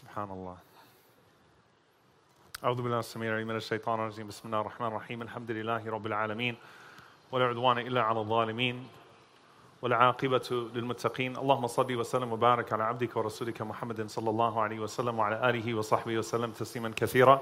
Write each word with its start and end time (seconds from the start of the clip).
سبحان 0.00 0.30
الله 0.30 0.56
أعوذ 2.64 2.82
بالله 2.82 2.98
السميع 2.98 3.30
العليم 3.30 3.48
من 3.48 3.56
الشيطان 3.56 4.00
الرجيم 4.00 4.26
بسم 4.26 4.42
الله 4.46 4.60
الرحمن 4.60 4.86
الرحيم 4.86 5.22
الحمد 5.22 5.50
لله 5.50 5.90
رب 5.90 6.06
العالمين 6.06 6.56
ولا 7.32 7.44
عدوان 7.44 7.78
إلا 7.78 8.02
على 8.02 8.20
الظالمين 8.20 8.88
والعاقبة 9.82 10.68
للمتقين 10.74 11.36
اللهم 11.36 11.66
صل 11.66 11.96
وسلم 11.96 12.32
وبارك 12.32 12.72
على 12.72 12.84
عبدك 12.84 13.16
ورسولك 13.16 13.62
محمد 13.62 14.10
صلى 14.10 14.30
الله 14.30 14.60
عليه 14.60 14.80
وسلم 14.80 15.18
وعلى 15.18 15.50
آله 15.50 15.74
وصحبه 15.74 16.18
وسلم 16.18 16.50
تسليما 16.52 16.92
كثيرا 16.96 17.40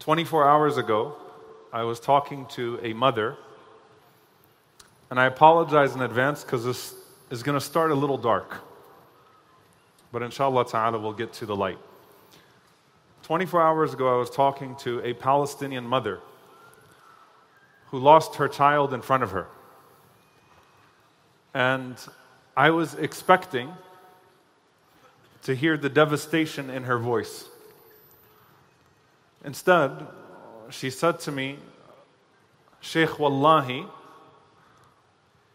24 0.00 0.44
hours 0.46 0.76
ago 0.76 1.16
I 1.72 1.82
was 1.82 1.98
talking 2.00 2.46
to 2.46 2.78
a 2.82 2.92
mother 2.92 3.36
and 5.10 5.20
I 5.20 5.26
apologize 5.26 5.94
in 5.94 6.02
advance 6.02 6.42
because 6.44 6.64
this 6.64 6.94
is 7.30 7.42
going 7.42 7.58
to 7.58 7.64
start 7.64 7.90
a 7.90 7.94
little 7.94 8.18
dark 8.18 8.62
but 10.11 10.21
inshallah 10.21 10.65
ta'ala 10.65 10.97
we'll 10.99 11.13
get 11.13 11.33
to 11.33 11.45
the 11.45 11.55
light 11.55 11.79
24 13.23 13.61
hours 13.61 13.93
ago 13.93 14.15
I 14.15 14.17
was 14.17 14.29
talking 14.29 14.75
to 14.77 15.01
a 15.03 15.13
Palestinian 15.13 15.85
mother 15.85 16.19
who 17.87 17.99
lost 17.99 18.35
her 18.35 18.47
child 18.47 18.93
in 18.93 19.01
front 19.01 19.23
of 19.23 19.31
her 19.31 19.47
and 21.53 21.95
I 22.55 22.69
was 22.71 22.93
expecting 22.95 23.71
to 25.43 25.55
hear 25.55 25.77
the 25.77 25.89
devastation 25.89 26.69
in 26.69 26.83
her 26.83 26.97
voice. 26.97 27.45
Instead, 29.43 30.05
she 30.69 30.89
said 30.89 31.19
to 31.21 31.31
me, 31.31 31.57
Sheikh 32.81 33.19
Wallahi, 33.19 33.85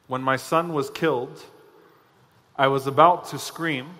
when 0.06 0.22
my 0.22 0.36
son 0.36 0.72
was 0.72 0.90
killed, 0.90 1.42
I 2.56 2.68
was 2.68 2.86
about 2.86 3.26
to 3.28 3.38
scream, 3.38 3.90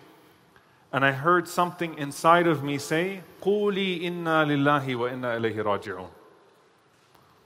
and 0.94 1.06
I 1.06 1.12
heard 1.12 1.48
something 1.48 1.98
inside 1.98 2.48
of 2.48 2.64
me 2.64 2.78
say, 2.78 3.22
قولي 3.42 4.08
إنا 4.08 4.46
لله 4.46 4.96
وإنا 4.96 5.38
إليه 5.38 5.64
راجعون. 5.64 6.10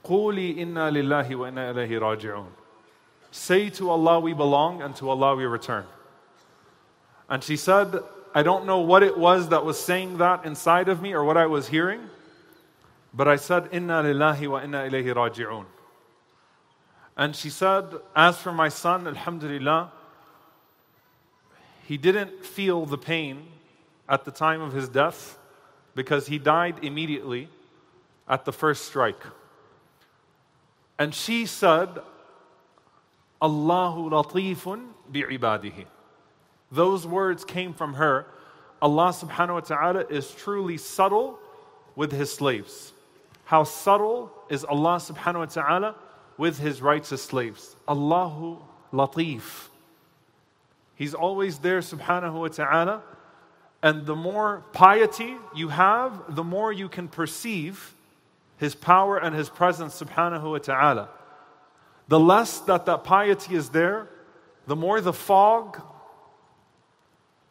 قولي 0.04 0.62
إنا 0.62 0.90
لله 0.90 1.28
وإنا 1.36 1.70
إليه 1.70 2.00
راجعون. 2.00 2.46
Say 3.30 3.68
to 3.70 3.90
Allah 3.90 4.20
we 4.20 4.32
belong 4.32 4.80
and 4.80 4.96
to 4.96 5.10
Allah 5.10 5.36
we 5.36 5.44
return. 5.44 5.84
And 7.28 7.42
she 7.42 7.56
said, 7.56 7.98
I 8.34 8.42
don't 8.42 8.64
know 8.64 8.80
what 8.80 9.02
it 9.02 9.18
was 9.18 9.48
that 9.50 9.64
was 9.64 9.78
saying 9.78 10.18
that 10.18 10.44
inside 10.44 10.88
of 10.88 11.02
me 11.02 11.12
or 11.12 11.22
what 11.24 11.36
I 11.36 11.46
was 11.46 11.68
hearing, 11.68 12.00
but 13.12 13.28
I 13.28 13.36
said, 13.36 13.68
Inna 13.72 14.02
lillahi 14.02 14.48
wa 14.48 14.60
inna 14.60 14.88
ilayhi 14.88 15.14
raji'un. 15.14 15.66
And 17.16 17.36
she 17.36 17.50
said, 17.50 17.84
As 18.16 18.38
for 18.38 18.52
my 18.52 18.68
son, 18.68 19.06
Alhamdulillah, 19.06 19.92
he 21.89 21.97
didn't 21.97 22.45
feel 22.45 22.85
the 22.85 22.99
pain 22.99 23.47
at 24.07 24.23
the 24.23 24.29
time 24.29 24.61
of 24.61 24.73
his 24.73 24.87
death 24.87 25.39
because 25.95 26.27
he 26.27 26.37
died 26.37 26.75
immediately 26.83 27.49
at 28.27 28.45
the 28.45 28.53
first 28.53 28.85
strike. 28.85 29.23
And 30.99 31.15
she 31.15 31.47
said, 31.47 31.89
Allahu 33.41 34.11
latifun 34.11 34.89
bi'ibadihi. 35.11 35.85
Those 36.71 37.07
words 37.07 37.43
came 37.43 37.73
from 37.73 37.95
her. 37.95 38.27
Allah 38.83 39.09
subhanahu 39.09 39.55
wa 39.55 39.59
ta'ala 39.61 40.05
is 40.11 40.29
truly 40.29 40.77
subtle 40.77 41.39
with 41.95 42.11
his 42.11 42.31
slaves. 42.31 42.93
How 43.45 43.63
subtle 43.63 44.31
is 44.47 44.63
Allah 44.63 44.97
subhanahu 44.97 45.39
wa 45.39 45.45
ta'ala 45.45 45.95
with 46.37 46.59
his 46.59 46.83
righteous 46.83 47.23
slaves. 47.23 47.75
Allahu 47.87 48.59
latif. 48.93 49.68
He's 50.99 51.13
always 51.13 51.59
there 51.59 51.79
subhanahu 51.79 52.33
wa 52.33 52.47
ta'ala. 52.49 53.01
And 53.81 54.05
the 54.05 54.17
more 54.17 54.65
piety 54.73 55.35
you 55.55 55.69
have, 55.69 56.35
the 56.35 56.43
more 56.43 56.73
you 56.73 56.89
can 56.89 57.07
perceive 57.07 57.95
his 58.57 58.75
power 58.75 59.17
and 59.17 59.33
his 59.33 59.49
presence 59.49 59.99
subhanahu 59.99 60.51
wa 60.51 60.57
ta'ala. 60.57 61.09
The 62.09 62.19
less 62.19 62.59
that 62.61 62.85
that 62.87 63.05
piety 63.05 63.55
is 63.55 63.69
there, 63.69 64.09
the 64.67 64.75
more 64.75 64.99
the 64.99 65.13
fog 65.13 65.81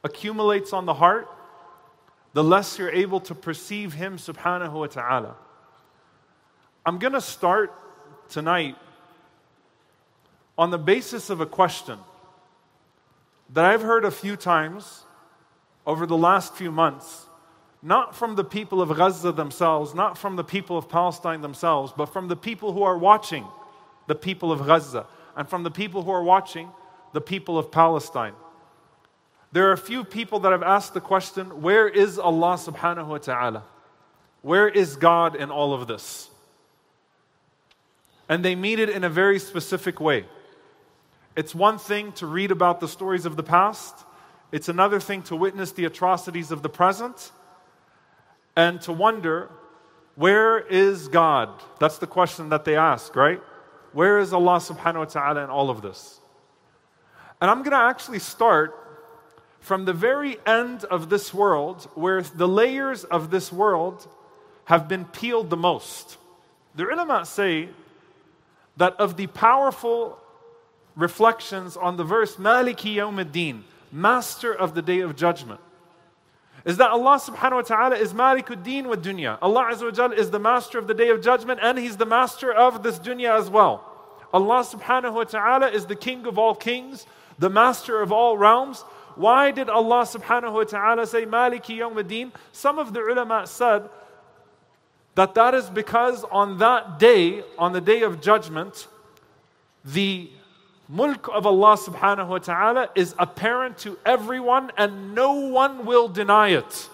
accumulates 0.04 0.74
on 0.74 0.84
the 0.84 0.92
heart, 0.92 1.26
the 2.34 2.44
less 2.44 2.78
you're 2.78 2.90
able 2.90 3.20
to 3.20 3.34
perceive 3.34 3.94
Him 3.94 4.18
subhanahu 4.18 4.72
wa 4.72 4.86
ta'ala. 4.86 5.36
I'm 6.84 6.98
going 6.98 7.14
to 7.14 7.20
start 7.22 7.72
tonight 8.28 8.76
on 10.58 10.70
the 10.70 10.78
basis 10.78 11.30
of 11.30 11.40
a 11.40 11.46
question 11.46 11.98
that 13.50 13.64
I've 13.64 13.82
heard 13.82 14.04
a 14.04 14.10
few 14.10 14.36
times 14.36 15.04
over 15.86 16.06
the 16.06 16.16
last 16.16 16.54
few 16.54 16.70
months, 16.70 17.26
not 17.82 18.14
from 18.14 18.36
the 18.36 18.44
people 18.44 18.82
of 18.82 18.94
Gaza 18.96 19.32
themselves, 19.32 19.94
not 19.94 20.18
from 20.18 20.36
the 20.36 20.44
people 20.44 20.76
of 20.76 20.88
Palestine 20.88 21.40
themselves, 21.40 21.92
but 21.96 22.06
from 22.06 22.28
the 22.28 22.36
people 22.36 22.72
who 22.72 22.82
are 22.82 22.98
watching 22.98 23.46
the 24.06 24.14
people 24.14 24.50
of 24.50 24.66
Gaza, 24.66 25.06
and 25.36 25.48
from 25.48 25.62
the 25.62 25.70
people 25.70 26.02
who 26.02 26.10
are 26.10 26.22
watching, 26.22 26.70
the 27.12 27.20
people 27.20 27.58
of 27.58 27.70
Palestine. 27.70 28.34
There 29.52 29.68
are 29.68 29.72
a 29.72 29.78
few 29.78 30.04
people 30.04 30.40
that 30.40 30.52
have 30.52 30.62
asked 30.62 30.94
the 30.94 31.00
question 31.00 31.62
where 31.62 31.88
is 31.88 32.18
Allah 32.18 32.54
subhanahu 32.54 33.06
wa 33.06 33.18
ta'ala? 33.18 33.64
Where 34.42 34.68
is 34.68 34.96
God 34.96 35.36
in 35.36 35.50
all 35.50 35.72
of 35.72 35.86
this? 35.86 36.30
And 38.28 38.44
they 38.44 38.54
mean 38.54 38.78
it 38.78 38.90
in 38.90 39.04
a 39.04 39.08
very 39.08 39.38
specific 39.38 40.00
way. 40.00 40.26
It's 41.38 41.54
one 41.54 41.78
thing 41.78 42.10
to 42.14 42.26
read 42.26 42.50
about 42.50 42.80
the 42.80 42.88
stories 42.88 43.24
of 43.24 43.36
the 43.36 43.44
past, 43.44 43.94
it's 44.50 44.68
another 44.68 44.98
thing 44.98 45.22
to 45.30 45.36
witness 45.36 45.70
the 45.70 45.84
atrocities 45.84 46.50
of 46.50 46.62
the 46.62 46.68
present, 46.68 47.30
and 48.56 48.80
to 48.80 48.92
wonder, 48.92 49.48
where 50.16 50.58
is 50.58 51.06
God? 51.06 51.50
That's 51.78 51.98
the 51.98 52.08
question 52.08 52.48
that 52.48 52.64
they 52.64 52.74
ask, 52.74 53.14
right? 53.14 53.40
Where 53.92 54.18
is 54.18 54.32
Allah 54.32 54.56
subhanahu 54.58 54.98
wa 54.98 55.04
ta'ala 55.04 55.44
in 55.44 55.48
all 55.48 55.70
of 55.70 55.80
this? 55.80 56.18
And 57.40 57.48
I'm 57.48 57.58
going 57.58 57.70
to 57.70 57.86
actually 57.92 58.18
start 58.18 58.74
from 59.60 59.84
the 59.84 59.92
very 59.92 60.38
end 60.44 60.82
of 60.86 61.08
this 61.08 61.32
world, 61.32 61.88
where 61.94 62.20
the 62.20 62.48
layers 62.48 63.04
of 63.04 63.30
this 63.30 63.52
world 63.52 64.08
have 64.64 64.88
been 64.88 65.04
peeled 65.04 65.50
the 65.50 65.56
most. 65.56 66.16
The 66.74 66.82
ulama 66.88 67.24
say 67.24 67.68
that 68.76 68.94
of 68.98 69.16
the 69.16 69.28
powerful 69.28 70.18
reflections 70.98 71.76
on 71.76 71.96
the 71.96 72.04
verse 72.04 72.36
Maliki 72.36 72.96
Yawmuddin, 72.96 73.62
Master 73.90 74.52
of 74.52 74.74
the 74.74 74.82
Day 74.82 74.98
of 75.00 75.16
Judgment, 75.16 75.60
is 76.64 76.76
that 76.76 76.90
Allah 76.90 77.18
subhanahu 77.18 77.52
wa 77.52 77.62
ta'ala 77.62 77.96
is 77.96 78.12
Malikuddin 78.12 78.84
wa 78.86 78.96
dunya. 78.96 79.38
Allah 79.40 79.70
Azza 79.72 80.12
is 80.12 80.30
the 80.30 80.40
master 80.40 80.78
of 80.78 80.86
the 80.86 80.92
day 80.92 81.08
of 81.08 81.22
judgment 81.22 81.60
and 81.62 81.78
He's 81.78 81.96
the 81.96 82.04
master 82.04 82.52
of 82.52 82.82
this 82.82 82.98
dunya 82.98 83.38
as 83.38 83.48
well. 83.48 83.84
Allah 84.34 84.62
subhanahu 84.64 85.14
wa 85.14 85.24
ta'ala 85.24 85.68
is 85.68 85.86
the 85.86 85.96
king 85.96 86.26
of 86.26 86.36
all 86.36 86.54
kings, 86.54 87.06
the 87.38 87.48
master 87.48 88.02
of 88.02 88.12
all 88.12 88.36
realms. 88.36 88.82
Why 89.14 89.52
did 89.52 89.70
Allah 89.70 90.02
subhanahu 90.02 90.52
wa 90.52 90.64
ta'ala 90.64 91.06
say 91.06 91.24
Maliki 91.24 91.78
Yawmuddin? 91.78 92.32
Some 92.52 92.78
of 92.78 92.92
the 92.92 93.00
ulama 93.00 93.46
said 93.46 93.88
that 95.14 95.34
that 95.34 95.54
is 95.54 95.70
because 95.70 96.24
on 96.24 96.58
that 96.58 96.98
day, 96.98 97.44
on 97.56 97.72
the 97.72 97.80
day 97.80 98.02
of 98.02 98.20
judgment, 98.20 98.88
the 99.84 100.28
mulk 100.88 101.28
of 101.32 101.46
Allah 101.46 101.76
subhanahu 101.76 102.28
wa 102.28 102.38
ta'ala 102.38 102.90
is 102.94 103.14
apparent 103.18 103.78
to 103.78 103.98
everyone 104.06 104.72
and 104.76 105.14
no 105.14 105.32
one 105.32 105.84
will 105.84 106.08
deny 106.08 106.48
it. 106.48 106.88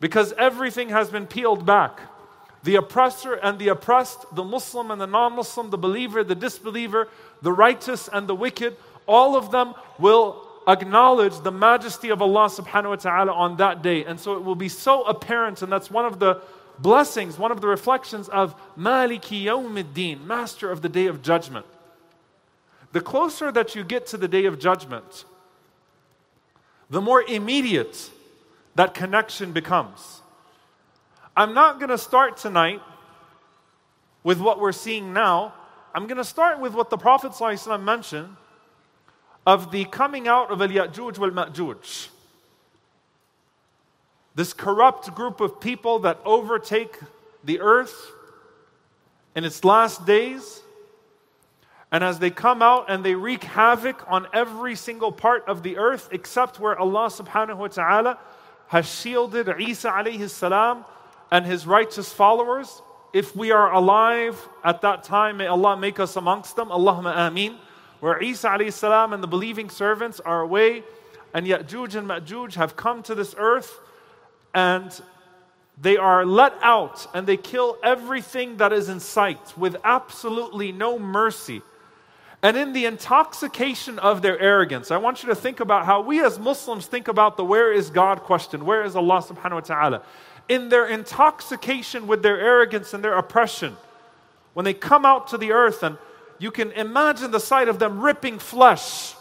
Because 0.00 0.32
everything 0.34 0.90
has 0.90 1.10
been 1.10 1.26
peeled 1.26 1.64
back. 1.66 2.00
The 2.62 2.76
oppressor 2.76 3.34
and 3.34 3.58
the 3.58 3.68
oppressed, 3.68 4.34
the 4.34 4.44
Muslim 4.44 4.90
and 4.90 5.00
the 5.00 5.06
non 5.06 5.34
Muslim, 5.34 5.70
the 5.70 5.78
believer, 5.78 6.22
the 6.22 6.34
disbeliever, 6.34 7.08
the 7.40 7.52
righteous 7.52 8.08
and 8.08 8.26
the 8.28 8.34
wicked, 8.34 8.76
all 9.06 9.34
of 9.34 9.50
them 9.50 9.74
will 9.98 10.46
acknowledge 10.68 11.40
the 11.40 11.50
majesty 11.50 12.10
of 12.10 12.20
Allah 12.20 12.46
subhanahu 12.46 12.90
wa 12.90 12.96
ta'ala 12.96 13.32
on 13.32 13.56
that 13.56 13.82
day. 13.82 14.04
And 14.04 14.20
so 14.20 14.36
it 14.36 14.44
will 14.44 14.54
be 14.54 14.68
so 14.68 15.02
apparent, 15.04 15.62
and 15.62 15.72
that's 15.72 15.90
one 15.90 16.04
of 16.04 16.18
the 16.18 16.42
blessings, 16.78 17.38
one 17.38 17.50
of 17.50 17.62
the 17.62 17.66
reflections 17.66 18.28
of 18.28 18.54
Maliki 18.76 19.44
Yawmiddin, 19.44 20.24
master 20.24 20.70
of 20.70 20.82
the 20.82 20.88
day 20.88 21.06
of 21.06 21.22
judgment. 21.22 21.64
The 22.92 23.00
closer 23.00 23.52
that 23.52 23.74
you 23.74 23.84
get 23.84 24.06
to 24.08 24.16
the 24.16 24.28
day 24.28 24.46
of 24.46 24.58
judgment, 24.58 25.24
the 26.88 27.00
more 27.00 27.22
immediate 27.22 28.10
that 28.74 28.94
connection 28.94 29.52
becomes. 29.52 30.20
I'm 31.36 31.54
not 31.54 31.78
going 31.78 31.90
to 31.90 31.98
start 31.98 32.36
tonight 32.36 32.82
with 34.24 34.40
what 34.40 34.58
we're 34.58 34.72
seeing 34.72 35.12
now. 35.12 35.54
I'm 35.94 36.06
going 36.06 36.18
to 36.18 36.24
start 36.24 36.60
with 36.60 36.74
what 36.74 36.90
the 36.90 36.98
Prophet 36.98 37.32
ﷺ 37.32 37.82
mentioned 37.82 38.36
of 39.46 39.70
the 39.70 39.84
coming 39.86 40.28
out 40.28 40.50
of 40.50 40.60
Al 40.60 40.68
Ya'juj 40.68 41.18
wal 41.18 41.30
Ma'juj. 41.30 42.08
This 44.34 44.52
corrupt 44.52 45.14
group 45.14 45.40
of 45.40 45.60
people 45.60 46.00
that 46.00 46.18
overtake 46.24 46.98
the 47.44 47.60
earth 47.60 48.12
in 49.34 49.44
its 49.44 49.64
last 49.64 50.06
days 50.06 50.62
And 51.92 52.04
as 52.04 52.18
they 52.20 52.30
come 52.30 52.62
out 52.62 52.86
and 52.88 53.04
they 53.04 53.14
wreak 53.14 53.42
havoc 53.42 54.04
on 54.08 54.28
every 54.32 54.76
single 54.76 55.10
part 55.10 55.48
of 55.48 55.62
the 55.62 55.76
earth 55.76 56.08
except 56.12 56.60
where 56.60 56.78
Allah 56.78 57.06
subhanahu 57.06 57.56
wa 57.56 57.68
ta'ala 57.68 58.18
has 58.68 58.88
shielded 58.88 59.48
Isa 59.60 59.90
alayhi 59.90 60.30
salam 60.30 60.84
and 61.32 61.44
his 61.44 61.66
righteous 61.66 62.12
followers. 62.12 62.82
If 63.12 63.34
we 63.34 63.50
are 63.50 63.72
alive 63.72 64.48
at 64.62 64.82
that 64.82 65.02
time, 65.02 65.38
may 65.38 65.48
Allah 65.48 65.76
make 65.76 65.98
us 65.98 66.14
amongst 66.14 66.54
them. 66.54 66.68
Allahumma 66.68 67.28
ameen. 67.28 67.56
Where 67.98 68.22
Isa 68.22 68.48
alayhi 68.48 68.72
salam 68.72 69.12
and 69.12 69.22
the 69.22 69.26
believing 69.26 69.68
servants 69.68 70.20
are 70.20 70.40
away, 70.40 70.84
and 71.34 71.46
Ya'juj 71.46 71.96
and 71.96 72.08
Ma'juj 72.08 72.54
have 72.54 72.76
come 72.76 73.02
to 73.02 73.14
this 73.14 73.34
earth, 73.36 73.80
and 74.54 74.90
they 75.80 75.96
are 75.96 76.24
let 76.24 76.54
out 76.62 77.06
and 77.14 77.26
they 77.26 77.36
kill 77.36 77.78
everything 77.82 78.58
that 78.58 78.72
is 78.72 78.88
in 78.88 79.00
sight 79.00 79.56
with 79.56 79.76
absolutely 79.82 80.72
no 80.72 80.98
mercy. 80.98 81.62
And 82.41 82.55
in 82.55 82.73
the 82.73 82.85
intoxication 82.85 83.97
of 83.97 84.21
their 84.21 84.39
arrogance, 84.39 84.91
I 84.91 84.97
want 84.97 85.23
you 85.23 85.29
to 85.29 85.35
think 85.35 85.59
about 85.59 85.85
how 85.85 86.01
we 86.01 86.23
as 86.23 86.37
Muslims 86.37 86.85
think 86.85 87.07
about 87.07 87.37
the 87.37 87.43
where 87.43 87.73
is 87.73 87.89
God 87.89 88.21
question, 88.21 88.65
where 88.65 88.83
is 88.83 88.95
Allah 88.95 89.23
subhanahu 89.23 89.53
wa 89.53 89.59
ta'ala? 89.61 90.03
In 90.47 90.69
their 90.69 90.85
intoxication 90.85 92.05
with 92.05 92.21
their 92.21 92.39
arrogance 92.39 92.93
and 92.93 93.03
their 93.03 93.17
oppression, 93.17 93.75
when 94.53 94.63
they 94.63 94.75
come 94.75 95.05
out 95.05 95.29
to 95.29 95.39
the 95.39 95.53
earth 95.53 95.81
and 95.81 95.97
you 96.37 96.51
can 96.51 96.71
imagine 96.73 97.31
the 97.31 97.39
sight 97.39 97.67
of 97.67 97.79
them 97.79 97.99
ripping 97.99 98.37
flesh, 98.37 99.15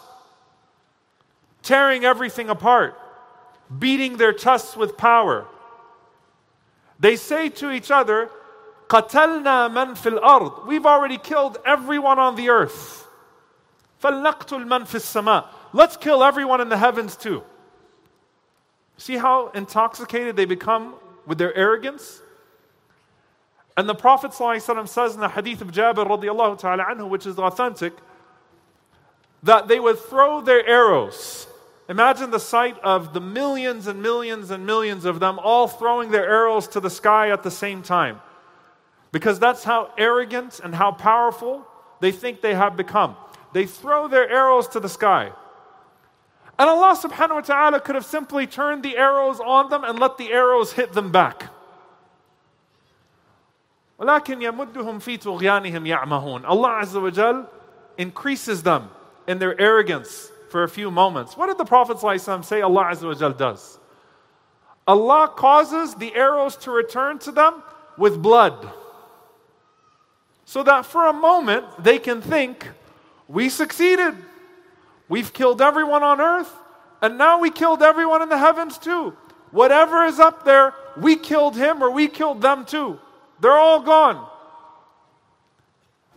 tearing 1.62 2.04
everything 2.04 2.50
apart, 2.50 2.94
beating 3.78 4.18
their 4.18 4.34
chests 4.34 4.76
with 4.76 4.98
power. 4.98 5.46
They 7.00 7.16
say 7.16 7.48
to 7.48 7.70
each 7.70 7.90
other, 7.90 8.28
قتلنا 8.88 9.72
من 9.72 9.96
في 9.96 10.18
الأرض. 10.18 10.66
We've 10.66 10.84
already 10.84 11.16
killed 11.16 11.58
everyone 11.64 12.18
on 12.18 12.36
the 12.36 12.50
earth. 12.50 13.00
فلنقتل 14.02 14.66
من 14.66 14.84
في 14.84 14.96
السماء. 14.96 15.46
Let's 15.72 15.96
kill 15.96 16.22
everyone 16.22 16.60
in 16.60 16.68
the 16.68 16.76
heavens 16.76 17.16
too. 17.16 17.42
See 18.96 19.16
how 19.16 19.48
intoxicated 19.48 20.36
they 20.36 20.44
become 20.44 20.94
with 21.26 21.38
their 21.38 21.54
arrogance? 21.54 22.20
And 23.76 23.88
the 23.88 23.94
Prophet 23.94 24.30
ﷺ 24.30 24.88
says 24.88 25.14
in 25.14 25.20
the 25.20 25.28
hadith 25.28 25.60
of 25.60 25.72
Jabir 25.72 26.06
radiallahu 26.06 26.58
ta'ala 26.58 26.84
anhu, 26.84 27.08
which 27.08 27.26
is 27.26 27.38
authentic, 27.38 27.92
that 29.42 29.66
they 29.66 29.80
would 29.80 29.98
throw 29.98 30.40
their 30.40 30.64
arrows. 30.64 31.48
Imagine 31.88 32.30
the 32.30 32.38
sight 32.38 32.78
of 32.80 33.12
the 33.12 33.20
millions 33.20 33.88
and 33.88 34.00
millions 34.00 34.50
and 34.50 34.64
millions 34.64 35.04
of 35.04 35.18
them 35.18 35.38
all 35.38 35.66
throwing 35.66 36.10
their 36.10 36.26
arrows 36.26 36.68
to 36.68 36.80
the 36.80 36.88
sky 36.88 37.30
at 37.30 37.42
the 37.42 37.50
same 37.50 37.82
time. 37.82 38.20
Because 39.12 39.38
that's 39.38 39.64
how 39.64 39.90
arrogant 39.98 40.60
and 40.62 40.74
how 40.74 40.92
powerful 40.92 41.66
they 42.00 42.12
think 42.12 42.40
they 42.40 42.54
have 42.54 42.76
become. 42.76 43.16
They 43.52 43.66
throw 43.66 44.08
their 44.08 44.28
arrows 44.28 44.68
to 44.68 44.80
the 44.80 44.88
sky. 44.88 45.32
And 46.58 46.70
Allah 46.70 46.96
subhanahu 46.96 47.34
wa 47.34 47.40
ta'ala 47.40 47.80
could 47.80 47.94
have 47.94 48.04
simply 48.04 48.46
turned 48.46 48.82
the 48.82 48.96
arrows 48.96 49.40
on 49.40 49.70
them 49.70 49.84
and 49.84 49.98
let 49.98 50.18
the 50.18 50.32
arrows 50.32 50.72
hit 50.72 50.92
them 50.92 51.10
back. 51.10 51.50
ولكن 53.98 54.42
يمدهم 54.42 55.00
في 55.00 55.18
طغيانهم 55.18 55.86
يعمهون. 55.86 56.44
Allah 56.44 56.80
Azza 56.82 57.02
wa 57.02 57.10
Jal 57.10 57.48
increases 57.96 58.62
them 58.62 58.90
in 59.26 59.38
their 59.38 59.58
arrogance 59.60 60.30
for 60.50 60.62
a 60.62 60.68
few 60.68 60.90
moments. 60.90 61.36
What 61.36 61.46
did 61.46 61.58
the 61.58 61.64
Prophet 61.64 61.96
ﷺ 61.96 62.44
say 62.44 62.60
Allah 62.60 62.84
Azza 62.84 63.06
wa 63.06 63.14
Jal 63.14 63.32
does? 63.32 63.78
Allah 64.86 65.32
causes 65.34 65.94
the 65.94 66.14
arrows 66.14 66.56
to 66.58 66.70
return 66.70 67.18
to 67.20 67.32
them 67.32 67.62
with 67.96 68.20
blood. 68.20 68.68
So 70.44 70.62
that 70.62 70.84
for 70.84 71.06
a 71.06 71.12
moment 71.12 71.64
they 71.82 71.98
can 71.98 72.20
think, 72.20 72.70
we 73.29 73.47
succeeded. 73.47 74.15
We've 75.07 75.31
killed 75.31 75.61
everyone 75.61 76.03
on 76.03 76.19
earth, 76.19 76.51
and 77.01 77.17
now 77.17 77.39
we 77.39 77.51
killed 77.51 77.81
everyone 77.81 78.21
in 78.21 78.29
the 78.29 78.37
heavens 78.37 78.77
too. 78.77 79.15
Whatever 79.51 80.03
is 80.05 80.19
up 80.19 80.43
there, 80.43 80.73
we 80.97 81.15
killed 81.15 81.55
him 81.55 81.81
or 81.81 81.89
we 81.89 82.07
killed 82.07 82.41
them 82.41 82.65
too. 82.65 82.99
They're 83.39 83.57
all 83.57 83.81
gone. 83.81 84.27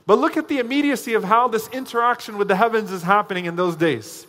But 0.06 0.18
look 0.18 0.36
at 0.36 0.48
the 0.48 0.58
immediacy 0.58 1.14
of 1.14 1.22
how 1.22 1.48
this 1.48 1.68
interaction 1.68 2.36
with 2.36 2.48
the 2.48 2.56
heavens 2.56 2.90
is 2.90 3.02
happening 3.02 3.44
in 3.44 3.56
those 3.56 3.76
days. 3.76 4.26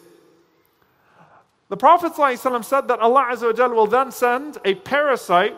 The 1.70 1.78
Prophet 1.78 2.14
ﷺ 2.14 2.64
said 2.66 2.88
that 2.90 3.00
Allah 3.00 3.36
will 3.70 3.88
then 3.88 4.12
send 4.12 4.60
a 4.64 4.76
parasite, 4.76 5.58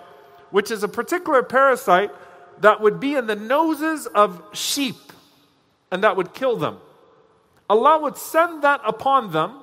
which 0.51 0.71
is 0.71 0.83
a 0.83 0.87
particular 0.87 1.43
parasite 1.43 2.11
that 2.61 2.79
would 2.79 2.99
be 2.99 3.15
in 3.15 3.27
the 3.27 3.35
noses 3.35 4.07
of 4.07 4.41
sheep 4.53 4.95
and 5.91 6.03
that 6.03 6.15
would 6.15 6.33
kill 6.33 6.55
them. 6.55 6.77
Allah 7.69 7.99
would 8.01 8.17
send 8.17 8.63
that 8.63 8.81
upon 8.85 9.31
them 9.31 9.59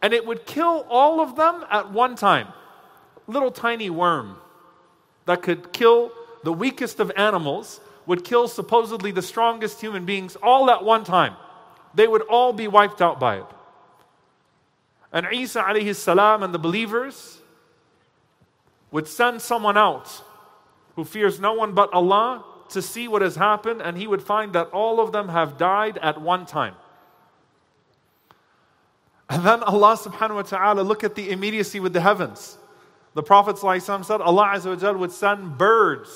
and 0.00 0.12
it 0.12 0.26
would 0.26 0.46
kill 0.46 0.86
all 0.88 1.20
of 1.20 1.36
them 1.36 1.64
at 1.70 1.90
one 1.90 2.16
time. 2.16 2.48
Little 3.26 3.50
tiny 3.50 3.88
worm 3.90 4.36
that 5.24 5.42
could 5.42 5.72
kill 5.72 6.12
the 6.44 6.52
weakest 6.52 7.00
of 7.00 7.10
animals, 7.16 7.80
would 8.06 8.22
kill 8.22 8.46
supposedly 8.46 9.10
the 9.10 9.22
strongest 9.22 9.80
human 9.80 10.04
beings 10.04 10.36
all 10.42 10.70
at 10.70 10.84
one 10.84 11.04
time. 11.04 11.34
They 11.94 12.06
would 12.06 12.22
all 12.22 12.52
be 12.52 12.68
wiped 12.68 13.00
out 13.00 13.18
by 13.18 13.38
it. 13.38 13.46
And 15.10 15.26
Isa 15.32 15.62
alayhi 15.62 15.94
salam 15.94 16.42
and 16.42 16.52
the 16.52 16.58
believers 16.58 17.40
would 18.90 19.08
send 19.08 19.40
someone 19.40 19.78
out 19.78 20.22
who 20.96 21.04
fears 21.04 21.40
no 21.40 21.54
one 21.54 21.72
but 21.72 21.92
Allah 21.92 22.44
to 22.70 22.82
see 22.82 23.08
what 23.08 23.22
has 23.22 23.36
happened, 23.36 23.82
and 23.82 23.96
he 23.96 24.06
would 24.06 24.22
find 24.22 24.52
that 24.54 24.68
all 24.68 25.00
of 25.00 25.12
them 25.12 25.28
have 25.28 25.58
died 25.58 25.98
at 25.98 26.20
one 26.20 26.46
time. 26.46 26.74
And 29.28 29.44
then 29.44 29.62
Allah 29.62 29.96
subhanahu 29.96 30.34
wa 30.34 30.42
ta'ala 30.42 30.82
look 30.82 31.02
at 31.02 31.14
the 31.14 31.30
immediacy 31.30 31.80
with 31.80 31.92
the 31.92 32.00
heavens. 32.00 32.58
The 33.14 33.22
Prophet 33.22 33.58
said, 33.58 34.20
Allah 34.20 34.52
Azza 34.54 34.98
would 34.98 35.12
send 35.12 35.56
birds 35.56 36.10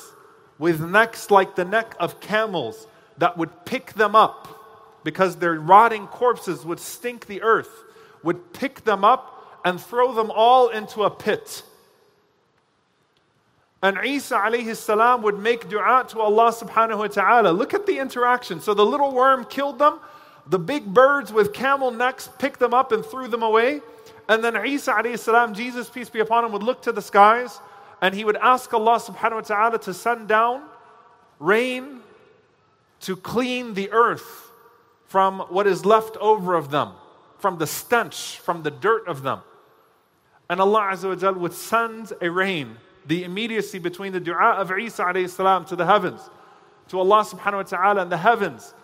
with 0.58 0.80
necks 0.80 1.30
like 1.30 1.54
the 1.54 1.64
neck 1.64 1.94
of 2.00 2.20
camels 2.20 2.86
that 3.18 3.38
would 3.38 3.64
pick 3.64 3.94
them 3.94 4.14
up 4.14 5.00
because 5.04 5.36
their 5.36 5.54
rotting 5.54 6.06
corpses 6.06 6.64
would 6.64 6.80
stink 6.80 7.26
the 7.26 7.42
earth, 7.42 7.84
would 8.22 8.52
pick 8.52 8.84
them 8.84 9.04
up 9.04 9.60
and 9.64 9.80
throw 9.80 10.12
them 10.12 10.30
all 10.30 10.68
into 10.68 11.02
a 11.02 11.10
pit. 11.10 11.62
And 13.82 13.98
Isa 14.04 14.36
alayhi 14.36 14.74
salam 14.74 15.22
would 15.22 15.38
make 15.38 15.68
dua 15.68 16.04
to 16.08 16.20
Allah 16.20 16.52
subhanahu 16.52 16.98
wa 16.98 17.06
ta'ala. 17.06 17.50
Look 17.50 17.74
at 17.74 17.86
the 17.86 17.98
interaction. 17.98 18.60
So 18.60 18.74
the 18.74 18.84
little 18.84 19.12
worm 19.12 19.44
killed 19.44 19.78
them, 19.78 20.00
the 20.46 20.58
big 20.58 20.86
birds 20.92 21.32
with 21.32 21.52
camel 21.52 21.90
necks 21.90 22.28
picked 22.38 22.58
them 22.58 22.74
up 22.74 22.90
and 22.90 23.04
threw 23.04 23.28
them 23.28 23.42
away. 23.42 23.80
And 24.28 24.42
then 24.42 24.56
Isa 24.66 24.92
alayhi 24.92 25.18
salam, 25.18 25.54
Jesus, 25.54 25.88
peace 25.88 26.10
be 26.10 26.20
upon 26.20 26.44
him, 26.44 26.52
would 26.52 26.62
look 26.62 26.82
to 26.82 26.92
the 26.92 27.02
skies 27.02 27.60
and 28.00 28.14
he 28.14 28.24
would 28.24 28.36
ask 28.36 28.72
Allah 28.72 28.98
subhanahu 28.98 29.34
wa 29.34 29.40
ta'ala 29.40 29.78
to 29.80 29.94
send 29.94 30.28
down 30.28 30.62
rain 31.38 32.00
to 33.00 33.16
clean 33.16 33.74
the 33.74 33.90
earth 33.90 34.50
from 35.06 35.40
what 35.40 35.66
is 35.66 35.84
left 35.84 36.16
over 36.18 36.54
of 36.54 36.70
them, 36.70 36.92
from 37.38 37.58
the 37.58 37.66
stench, 37.66 38.38
from 38.38 38.62
the 38.62 38.70
dirt 38.70 39.06
of 39.08 39.22
them. 39.22 39.40
And 40.50 40.60
Allah 40.60 40.90
Azza 40.92 41.22
wa 41.22 41.38
would 41.38 41.52
send 41.52 42.12
a 42.20 42.30
rain, 42.30 42.76
the 43.08 43.24
immediacy 43.24 43.78
between 43.78 44.12
the 44.12 44.20
dua 44.20 44.52
of 44.58 44.70
Isa 44.70 45.02
alayhi 45.02 45.66
to 45.66 45.76
the 45.76 45.86
heavens, 45.86 46.20
to 46.88 47.00
Allah 47.00 47.24
subhanahu 47.24 47.54
wa 47.54 47.62
ta'ala 47.62 48.02
and 48.02 48.12
the 48.12 48.18
heavens, 48.18 48.74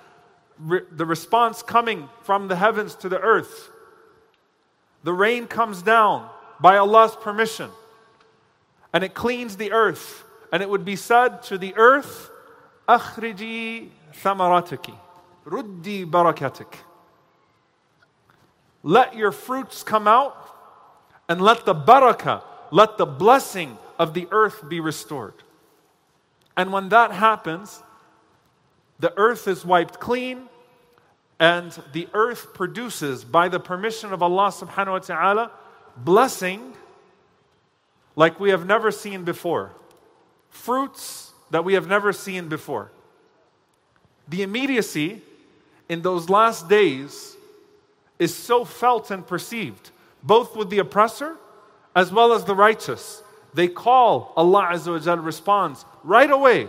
re- 0.59 0.81
the 0.91 1.05
response 1.05 1.63
coming 1.63 2.09
from 2.23 2.49
the 2.49 2.57
heavens 2.57 2.95
to 2.97 3.09
the 3.11 3.21
earth. 3.21 3.71
The 5.05 5.13
rain 5.13 5.47
comes 5.47 5.83
down 5.83 6.29
by 6.59 6.79
Allah's 6.79 7.15
permission 7.15 7.71
and 8.95 9.05
it 9.05 9.13
cleans 9.13 9.57
the 9.57 9.73
earth. 9.73 10.25
And 10.51 10.63
it 10.63 10.71
would 10.71 10.85
be 10.85 10.97
said 10.97 11.43
to 11.45 11.59
the 11.59 11.75
earth, 11.77 12.31
Akhriji 12.89 13.89
thamaratiki, 14.23 14.97
ruddi 15.45 16.09
barakatik. 16.09 16.73
Let 18.85 19.17
your 19.17 19.33
fruits 19.33 19.83
come 19.83 20.07
out 20.07 20.37
and 21.29 21.41
let 21.41 21.67
the 21.67 21.75
barakah, 21.75 22.43
let 22.71 22.97
the 22.97 23.07
blessing 23.07 23.77
of 23.99 24.15
the 24.15 24.29
earth 24.31 24.69
be 24.69 24.81
restored. 24.81 25.35
And 26.57 26.73
when 26.73 26.89
that 26.91 27.11
happens, 27.11 27.83
the 28.99 29.13
earth 29.17 29.49
is 29.49 29.65
wiped 29.65 30.01
clean 30.01 30.49
and 31.41 31.73
the 31.93 32.09
earth 32.15 32.55
produces, 32.55 33.25
by 33.25 33.49
the 33.49 33.59
permission 33.59 34.13
of 34.13 34.23
Allah 34.23 34.53
subhanahu 34.53 34.93
wa 34.93 34.99
ta'ala, 35.01 35.51
blessing 35.97 36.75
like 38.15 38.39
we 38.39 38.51
have 38.51 38.67
never 38.67 38.93
seen 38.93 39.25
before, 39.25 39.73
fruits 40.49 41.33
that 41.51 41.65
we 41.65 41.75
have 41.75 41.89
never 41.89 42.13
seen 42.13 42.49
before. 42.49 42.93
The 44.29 44.43
immediacy 44.43 45.23
in 45.89 46.03
those 46.03 46.31
last 46.31 46.69
days 46.69 47.37
is 48.21 48.35
so 48.35 48.65
felt 48.65 49.11
and 49.11 49.27
perceived, 49.27 49.91
both 50.23 50.55
with 50.57 50.71
the 50.71 50.79
oppressor 50.79 51.37
as 51.97 52.13
well 52.13 52.33
as 52.33 52.45
the 52.45 52.55
righteous. 52.55 53.24
They 53.55 53.69
call, 53.69 54.33
Allah 54.37 54.71
Azza 54.73 54.93
wa 54.93 54.99
Jal 54.99 55.19
responds 55.19 55.85
right 56.03 56.31
away. 56.31 56.69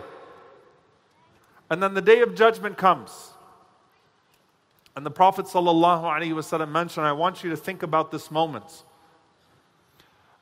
And 1.68 1.82
then 1.82 1.94
the 1.94 2.02
day 2.02 2.20
of 2.20 2.34
judgment 2.34 2.78
comes. 2.78 3.32
And 4.94 5.04
the 5.04 5.10
Prophet 5.10 5.46
ﷺ 5.46 6.70
mentioned, 6.70 7.04
I 7.04 7.12
want 7.12 7.44
you 7.44 7.50
to 7.50 7.56
think 7.56 7.82
about 7.82 8.10
this 8.12 8.30
moment. 8.30 8.84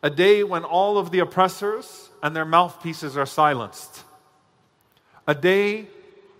A 0.02 0.10
day 0.10 0.44
when 0.44 0.64
all 0.64 0.98
of 0.98 1.10
the 1.10 1.20
oppressors 1.20 2.10
and 2.22 2.36
their 2.36 2.44
mouthpieces 2.44 3.16
are 3.16 3.26
silenced. 3.26 4.04
A 5.26 5.34
day 5.34 5.88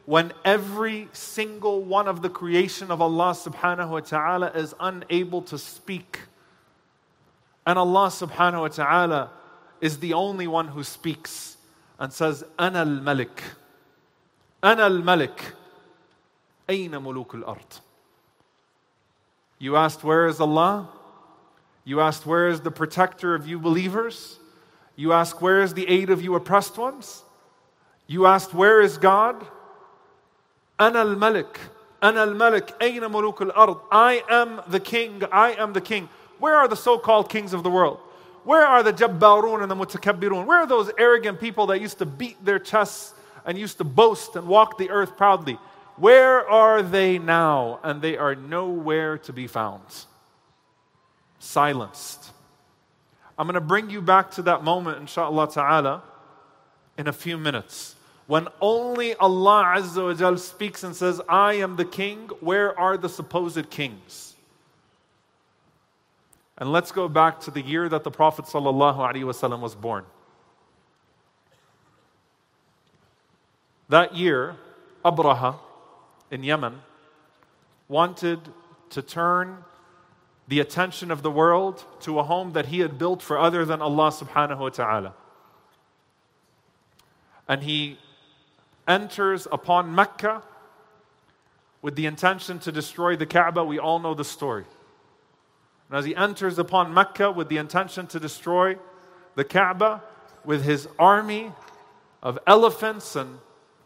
when 0.05 0.35
every 0.45 1.09
single 1.13 1.83
one 1.83 2.07
of 2.07 2.21
the 2.21 2.29
creation 2.29 2.91
of 2.91 3.01
Allah 3.01 3.31
subhanahu 3.31 3.89
wa 3.89 4.01
ta'ala 4.01 4.51
is 4.51 4.75
unable 4.79 5.41
to 5.43 5.57
speak. 5.57 6.21
And 7.67 7.79
Allah 7.79 8.09
subhanahu 8.09 8.61
wa 8.61 8.69
ta'ala 8.69 9.31
is 9.85 9.99
the 9.99 10.15
only 10.15 10.47
one 10.47 10.67
who 10.67 10.83
speaks 10.83 11.59
and 11.99 12.11
says, 12.11 12.43
Ana 12.59 12.79
al-Malik. 12.79 13.43
Ana 14.63 14.85
al-Malik. 14.85 15.53
Aina 16.67 16.99
muluk 16.99 17.35
al-ard. 17.35 17.67
You 19.59 19.77
asked, 19.77 20.03
Where 20.03 20.27
is 20.27 20.41
Allah? 20.41 20.89
You 21.85 22.01
asked, 22.01 22.25
Where 22.25 22.49
is 22.49 22.63
the 22.63 22.71
protector 22.71 23.35
of 23.35 23.47
you 23.47 23.59
believers? 23.59 24.39
You 24.97 25.13
asked, 25.13 25.43
Where 25.43 25.61
is 25.61 25.75
the 25.75 25.87
aid 25.87 26.09
of 26.09 26.23
you 26.23 26.35
oppressed 26.35 26.79
ones? 26.79 27.23
You 28.07 28.25
asked, 28.25 28.55
Where 28.55 28.81
is 28.81 28.97
God? 28.97 29.47
Ana 30.79 31.01
al 31.01 31.15
Malik. 31.15 31.61
Ana 32.01 32.21
al 32.21 32.33
Malik. 32.33 32.73
Aina 32.81 33.11
muluk 33.11 33.43
al 33.43 33.53
ard. 33.55 33.79
I 33.93 34.23
am 34.31 34.63
the 34.67 34.81
king. 34.81 35.23
I 35.31 35.53
am 35.53 35.75
the 35.75 35.83
king. 35.83 36.09
Where 36.39 36.57
are 36.57 36.69
the 36.69 36.77
so 36.89 36.99
called 36.99 37.29
kings 37.29 37.53
of 37.53 37.63
the 37.63 37.71
world? 37.71 38.01
Where 38.45 38.65
are 38.67 38.83
the 38.83 38.93
Jabbarun 38.93 39.63
and 39.63 39.71
the 39.71 39.75
Mutakabbirun? 39.75 40.47
Where 40.47 40.61
are 40.61 40.67
those 40.67 40.91
arrogant 40.99 41.41
people 41.41 41.67
that 41.69 41.81
used 41.81 41.99
to 41.99 42.07
beat 42.07 42.45
their 42.45 42.59
chests 42.59 43.15
and 43.45 43.59
used 43.59 43.79
to 43.79 43.85
boast 43.85 44.37
and 44.37 44.47
walk 44.47 44.79
the 44.79 44.91
earth 44.91 45.17
proudly? 45.17 45.59
Where 45.97 46.49
are 46.49 46.83
they 46.83 47.19
now? 47.19 47.81
And 47.83 48.03
they 48.03 48.17
are 48.17 48.35
nowhere 48.35 49.19
to 49.19 49.33
be 49.33 49.47
found. 49.47 49.83
Silenced. 51.39 52.31
I'm 53.39 53.47
going 53.47 53.55
to 53.55 53.61
bring 53.61 53.91
you 53.91 54.01
back 54.01 54.31
to 54.33 54.43
that 54.43 54.63
moment, 54.63 54.99
inshallah 54.99 55.51
ta'ala, 55.51 56.03
in 56.97 57.09
a 57.09 57.13
few 57.13 57.37
minutes. 57.37 57.97
When 58.27 58.49
only 58.61 59.15
Allah 59.17 59.75
Azza 59.77 60.05
wa 60.05 60.15
Jal 60.15 60.39
speaks 60.39 60.83
and 60.83 60.97
says, 60.97 61.21
I 61.29 61.55
am 61.55 61.77
the 61.77 61.85
king, 61.85 62.29
where 62.41 62.79
are 62.79 62.97
the 62.97 63.09
supposed 63.09 63.69
kings? 63.71 64.24
And 66.57 66.71
let's 66.71 66.93
go 66.93 67.09
back 67.09 67.41
to 67.41 67.51
the 67.51 67.61
year 67.61 67.89
that 67.89 68.05
the 68.05 68.11
Prophet 68.11 68.45
ﷺ 68.45 69.61
was 69.61 69.75
born. 69.75 70.05
That 73.89 74.15
year, 74.15 74.57
Abraha, 75.05 75.57
in 76.31 76.43
Yemen 76.43 76.81
wanted 77.89 78.41
to 78.91 79.03
turn 79.03 79.65
the 80.49 80.61
attention 80.61 81.11
of 81.11 81.23
the 81.23 81.31
world 81.31 81.85
to 82.01 82.19
a 82.19 82.23
home 82.23 82.53
that 82.53 82.67
he 82.67 82.81
had 82.81 82.99
built 82.99 83.23
for 83.23 83.39
other 83.39 83.65
than 83.65 83.81
Allah 83.83 84.11
subhanahu 84.11 84.59
wa 84.59 84.69
ta'ala. 84.69 85.15
And 87.49 87.63
he 87.63 87.99
enters 88.87 89.47
upon 89.51 89.95
Mecca 89.95 90.43
with 91.83 91.97
the 91.97 92.07
intention 92.07 92.59
to 92.61 92.73
destroy 92.73 93.17
the 93.17 93.27
Kaaba. 93.27 93.65
We 93.65 93.79
all 93.79 93.99
know 93.99 94.15
the 94.15 94.25
story. 94.25 94.65
And 95.94 95.98
as 95.98 96.06
he 96.06 96.16
enters 96.16 96.60
upon 96.60 96.94
Mecca 96.94 97.32
with 97.32 97.50
the 97.50 97.58
intention 97.58 98.08
to 98.08 98.20
destroy 98.20 98.78
the 99.36 99.44
Kaaba, 99.44 100.04
with 100.46 100.64
his 100.64 100.88
army 100.98 101.52
of 102.22 102.40
elephants 102.48 103.16
and 103.16 103.40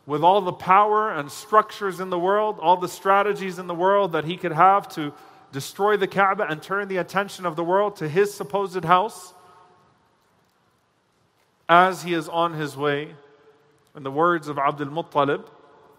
with 0.06 0.24
all 0.24 0.42
the 0.42 0.54
power 0.54 1.12
and 1.12 1.32
structures 1.32 2.00
in 2.00 2.10
the 2.10 2.20
world, 2.20 2.60
all 2.62 2.78
the 2.78 2.88
strategies 2.88 3.58
in 3.58 3.68
the 3.68 3.76
world 3.76 4.12
that 4.12 4.26
he 4.26 4.38
could 4.38 4.52
have 4.52 4.88
to 4.90 5.14
destroy 5.52 5.96
the 5.98 6.08
Kaaba 6.08 6.46
and 6.50 6.62
turn 6.62 6.88
the 6.88 6.98
attention 6.98 7.46
of 7.46 7.56
the 7.56 7.64
world 7.64 7.96
to 7.98 8.10
his 8.10 8.34
supposed 8.34 8.84
house, 8.84 9.34
as 11.70 12.04
he 12.04 12.14
is 12.14 12.28
on 12.28 12.54
his 12.54 12.76
way, 12.76 13.16
in 13.96 14.04
the 14.04 14.12
words 14.12 14.48
of 14.48 14.58
Abdul 14.58 14.88
Muttalib, 14.88 15.46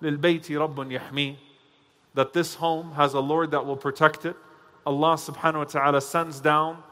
لِلْبَيْتِ 0.03 0.47
رَبٌّ 0.47 0.75
يَحْمِي 0.75 1.37
that 2.15 2.33
this 2.33 2.55
home 2.55 2.93
has 2.93 3.13
a 3.13 3.21
Lord 3.21 3.51
that 3.51 3.67
will 3.67 3.77
protect 3.77 4.25
it. 4.25 4.37
Allah 4.89 5.15
subhanahu 5.15 5.59
wa 5.59 5.65
ta'ala 5.65 6.01
sends 6.01 6.41
down 6.41 6.83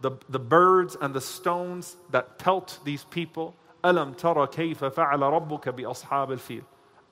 the, 0.00 0.12
the 0.28 0.38
birds 0.38 0.96
and 1.00 1.14
the 1.14 1.20
stones 1.20 1.96
that 2.10 2.38
pelt 2.38 2.78
these 2.84 3.04
people 3.04 3.54
ألم 3.84 4.12
ترى 4.12 4.46
كيف 4.46 4.84
فعل 4.84 5.22
ربك 5.22 5.68
بأصحاب 5.68 6.32
الفيل 6.32 6.62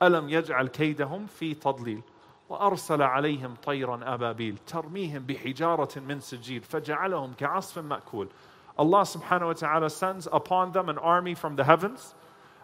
ألم 0.03 0.29
يجعل 0.29 0.67
كيدهم 0.67 1.27
في 1.27 1.53
تضليل 1.53 2.01
وأرسل 2.49 3.01
عليهم 3.01 3.55
طيرا 3.63 3.99
أبابيل 4.03 4.57
ترميهم 4.67 5.23
بحجارة 5.23 5.99
من 5.99 6.19
سجيل 6.19 6.61
فجعلهم 6.61 7.33
كعصف 7.33 7.77
مأكول 7.79 8.29
Allah 8.79 9.01
subhanahu 9.01 9.47
wa 9.47 9.53
ta'ala 9.53 9.89
sends 9.89 10.27
upon 10.31 10.71
them 10.71 10.87
an 10.87 10.97
army 10.97 11.35
from 11.35 11.55
the 11.55 11.63
heavens 11.63 12.15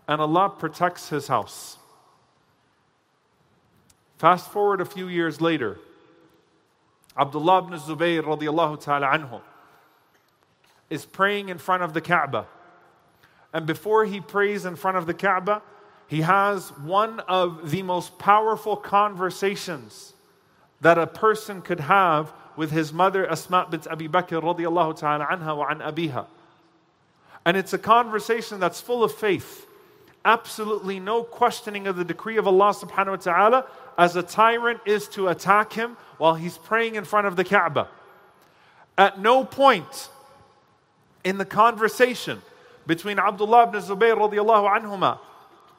and 0.08 0.22
Allah 0.22 0.50
protects 0.50 1.10
his 1.10 1.28
house. 1.28 1.78
Fast 4.18 4.50
forward 4.50 4.80
a 4.80 4.86
few 4.86 5.08
years 5.08 5.42
later, 5.42 5.78
Abdullah 7.17 7.59
ibn 7.59 7.79
Zubayr 7.79 8.23
radiallahu 8.23 8.81
ta'ala 8.81 9.07
anhu 9.07 9.41
is 10.91 11.05
praying 11.05 11.49
in 11.49 11.59
front 11.59 11.83
of 11.83 11.95
the 11.95 12.01
Kaaba 12.01 12.47
and 13.53 13.67
before 13.67 14.05
he 14.05 14.21
prays 14.21 14.65
in 14.65 14.77
front 14.77 14.97
of 14.97 15.07
the 15.07 15.15
Kaaba, 15.15 15.63
he 16.07 16.23
has 16.23 16.71
one 16.79 17.21
of 17.21 17.71
the 17.71 17.83
most 17.83 18.19
powerful 18.19 18.77
conversations 18.77 20.15
that 20.81 20.99
a 20.99 21.07
person 21.07 21.63
could 21.63 21.81
have 21.81 22.33
with 22.57 22.71
his 22.71 22.93
mother 22.93 23.31
Asma 23.31 23.67
bint 23.71 23.87
Abi 23.87 24.09
Bakr 24.09 24.43
radiallahu 24.43 24.99
ta'ala 24.99 25.27
anha 25.27 25.57
wa 25.57 25.69
an 25.69 25.79
abiha. 25.79 26.27
And 27.45 27.57
it's 27.57 27.73
a 27.73 27.79
conversation 27.79 28.61
that's 28.61 28.81
full 28.81 29.05
of 29.05 29.13
faith. 29.13 29.67
Absolutely 30.25 31.01
no 31.01 31.25
questioning 31.25 31.87
of 31.87 31.97
the 31.97 32.05
decree 32.05 32.37
of 32.37 32.47
Allah 32.47 32.73
subhanahu 32.73 33.11
wa 33.11 33.17
ta'ala 33.17 33.67
as 33.99 34.15
a 34.15 34.23
tyrant 34.23 34.81
is 34.87 35.09
to 35.09 35.29
attack 35.29 35.73
him 35.73 35.97
while 36.19 36.35
he's 36.35 36.57
praying 36.57 36.95
in 36.95 37.05
front 37.05 37.27
of 37.27 37.35
the 37.37 37.45
Kaaba. 37.45 37.89
At 38.97 39.21
no 39.21 39.45
point 39.45 40.09
in 41.25 41.39
the 41.39 41.45
conversation 41.45 42.41
between 42.87 43.19
Abdullah 43.19 43.69
ibn 43.69 43.81
Zubayr 43.81 44.17
radiallahu 44.17 44.81
anhuma 44.81 45.19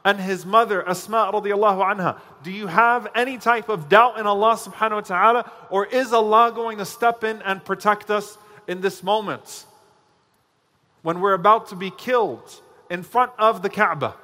and 0.06 0.20
his 0.20 0.46
mother 0.46 0.88
Asma 0.88 1.32
radiallahu 1.34 1.96
anha. 1.96 2.20
Do 2.44 2.52
you 2.52 2.68
have 2.68 3.08
any 3.16 3.38
type 3.38 3.70
of 3.70 3.88
doubt 3.88 4.20
in 4.20 4.28
Allah 4.28 4.56
subhanahu 4.56 4.96
wa 4.96 5.02
ta'ala? 5.02 5.52
Or 5.70 5.86
is 5.86 6.12
Allah 6.12 6.52
going 6.54 6.80
to 6.80 6.86
step 6.86 7.24
in 7.24 7.42
and 7.44 7.64
protect 7.64 8.12
us 8.12 8.38
in 8.68 8.82
this 8.82 9.02
moment? 9.04 9.66
When 11.02 11.22
we're 11.22 11.34
about 11.34 11.68
to 11.70 11.76
be 11.76 11.92
killed 11.92 12.62
in 12.90 13.04
front 13.04 13.32
of 13.38 13.62
the 13.62 13.70
Kaaba. 13.70 14.16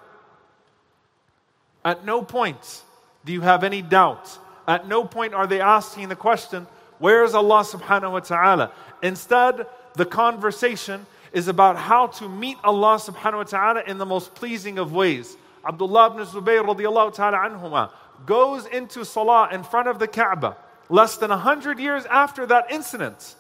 At 1.90 2.06
no 2.06 2.22
point 2.22 2.84
do 3.26 3.34
you 3.34 3.42
have 3.42 3.64
any 3.64 3.82
doubt. 3.82 4.38
At 4.68 4.88
no 4.88 5.06
point 5.06 5.34
are 5.34 5.48
they 5.48 5.60
asking 5.60 6.10
the 6.10 6.16
question, 6.16 6.68
where 7.00 7.24
is 7.24 7.34
Allah 7.34 7.62
subhanahu 7.64 8.12
wa 8.12 8.20
ta'ala? 8.20 8.72
Instead, 9.02 9.66
the 9.96 10.06
conversation 10.06 11.08
is 11.34 11.48
about 11.48 11.78
how 11.78 12.06
to 12.22 12.30
meet 12.30 12.58
Allah 12.64 12.98
subhanahu 12.98 13.38
wa 13.38 13.44
ta'ala 13.44 13.84
in 13.88 13.98
the 13.98 14.06
most 14.06 14.36
pleasing 14.36 14.78
of 14.78 14.94
ways. 14.94 15.36
Abdullah 15.66 16.12
ibn 16.12 16.26
Zubayr 16.28 16.64
radiallahu 16.64 17.16
ta'ala 17.16 17.38
anhuma 17.50 17.90
goes 18.28 18.68
into 18.68 19.04
salah 19.04 19.50
in 19.52 19.64
front 19.64 19.88
of 19.88 19.98
the 19.98 20.08
Kaaba 20.08 20.58
less 20.90 21.18
than 21.18 21.32
100 21.32 21.80
years 21.80 22.06
after 22.06 22.46
that 22.46 22.70
incident 22.70 23.34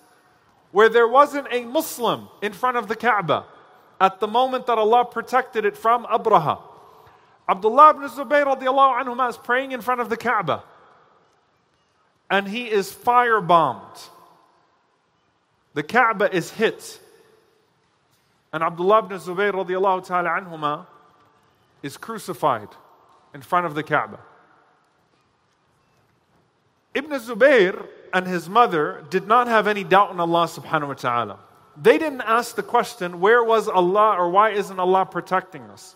where 0.72 0.90
there 0.90 1.08
wasn't 1.08 1.46
a 1.52 1.66
Muslim 1.66 2.30
in 2.42 2.54
front 2.54 2.78
of 2.78 2.88
the 2.88 2.96
Kaaba 2.96 3.46
at 4.02 4.20
the 4.20 4.28
moment 4.28 4.66
that 4.66 4.80
Allah 4.80 5.06
protected 5.06 5.66
it 5.66 5.78
from 5.78 6.06
Abraha. 6.06 6.69
Abdullah 7.50 7.90
ibn 7.90 8.08
Zubayr 8.08 8.46
radiallahu 8.46 9.04
anhuma 9.04 9.30
is 9.30 9.38
praying 9.38 9.72
in 9.72 9.82
front 9.82 10.02
of 10.02 10.10
the 10.10 10.18
Kaaba 10.18 10.64
and 12.30 12.48
he 12.48 12.70
is 12.70 12.92
firebombed. 12.92 14.08
The 15.74 15.82
Kaaba 15.82 16.34
is 16.34 16.52
hit 16.52 17.00
and 18.54 18.62
Abdullah 18.62 19.00
ibn 19.00 19.18
Zubayr 19.18 19.52
radiallahu 19.52 20.06
ta'ala 20.06 20.88
is 21.82 21.98
crucified 21.98 22.70
in 23.34 23.42
front 23.42 23.66
of 23.66 23.74
the 23.74 23.82
Kaaba. 23.82 24.20
Ibn 26.94 27.10
Zubayr 27.20 27.84
and 28.14 28.28
his 28.28 28.48
mother 28.48 29.04
did 29.10 29.28
not 29.28 29.48
have 29.48 29.66
any 29.66 29.84
doubt 29.84 30.12
in 30.12 30.20
Allah 30.20 30.46
subhanahu 30.46 30.90
wa 30.90 30.94
ta'ala. 30.94 31.40
They 31.76 31.98
didn't 31.98 32.22
ask 32.22 32.56
the 32.56 32.64
question, 32.64 33.20
where 33.20 33.44
was 33.44 33.68
Allah 33.68 34.16
or 34.18 34.30
why 34.30 34.52
isn't 34.52 34.80
Allah 34.80 35.06
protecting 35.06 35.64
us? 35.64 35.96